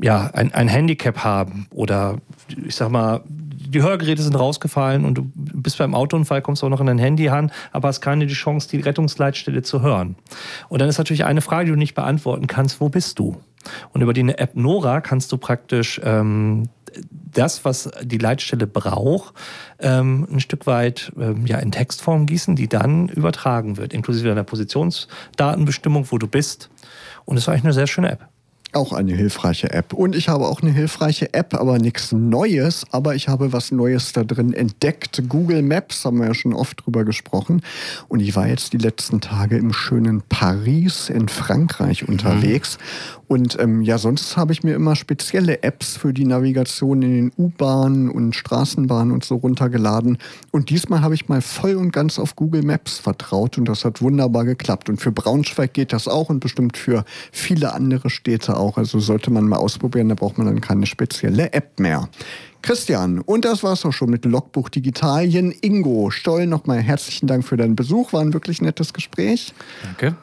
[0.00, 3.22] ja, ein, ein Handicap haben oder ich sag mal,
[3.72, 7.28] die Hörgeräte sind rausgefallen und du bist beim Autounfall, kommst auch noch in dein Handy
[7.28, 10.16] an, aber hast keine die Chance, die Rettungsleitstelle zu hören.
[10.68, 13.36] Und dann ist natürlich eine Frage, die du nicht beantworten kannst, wo bist du?
[13.92, 16.68] Und über die App Nora kannst du praktisch ähm,
[17.10, 19.34] das, was die Leitstelle braucht,
[19.78, 24.44] ähm, ein Stück weit ähm, ja, in Textform gießen, die dann übertragen wird, inklusive deiner
[24.44, 26.70] Positionsdatenbestimmung, wo du bist.
[27.24, 28.28] Und es ist eigentlich eine sehr schöne App.
[28.74, 29.92] Auch eine hilfreiche App.
[29.92, 32.86] Und ich habe auch eine hilfreiche App, aber nichts Neues.
[32.90, 35.22] Aber ich habe was Neues da drin entdeckt.
[35.28, 37.60] Google Maps haben wir ja schon oft drüber gesprochen.
[38.08, 42.14] Und ich war jetzt die letzten Tage im schönen Paris in Frankreich mhm.
[42.14, 42.78] unterwegs.
[43.28, 47.32] Und ähm, ja, sonst habe ich mir immer spezielle Apps für die Navigation in den
[47.38, 50.18] U-Bahnen und Straßenbahnen und so runtergeladen.
[50.50, 54.02] Und diesmal habe ich mal voll und ganz auf Google Maps vertraut und das hat
[54.02, 54.88] wunderbar geklappt.
[54.90, 58.61] Und für Braunschweig geht das auch und bestimmt für viele andere Städte auch.
[58.70, 62.08] Also sollte man mal ausprobieren, da braucht man dann keine spezielle App mehr.
[62.62, 65.52] Christian, und das war's auch schon mit Logbuch Digitalien.
[65.60, 68.12] Ingo Stoll, nochmal herzlichen Dank für deinen Besuch.
[68.12, 69.52] War ein wirklich nettes Gespräch.
[69.82, 70.16] Danke.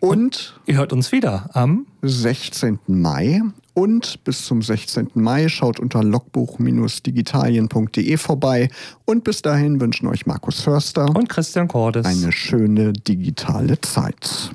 [0.00, 2.80] Und, ihr hört uns wieder am 16.
[2.86, 3.40] Mai.
[3.74, 5.10] Und bis zum 16.
[5.14, 8.68] Mai schaut unter logbuch-digitalien.de vorbei.
[9.04, 14.50] Und bis dahin wünschen euch Markus Förster und Christian Cordes eine schöne digitale Zeit.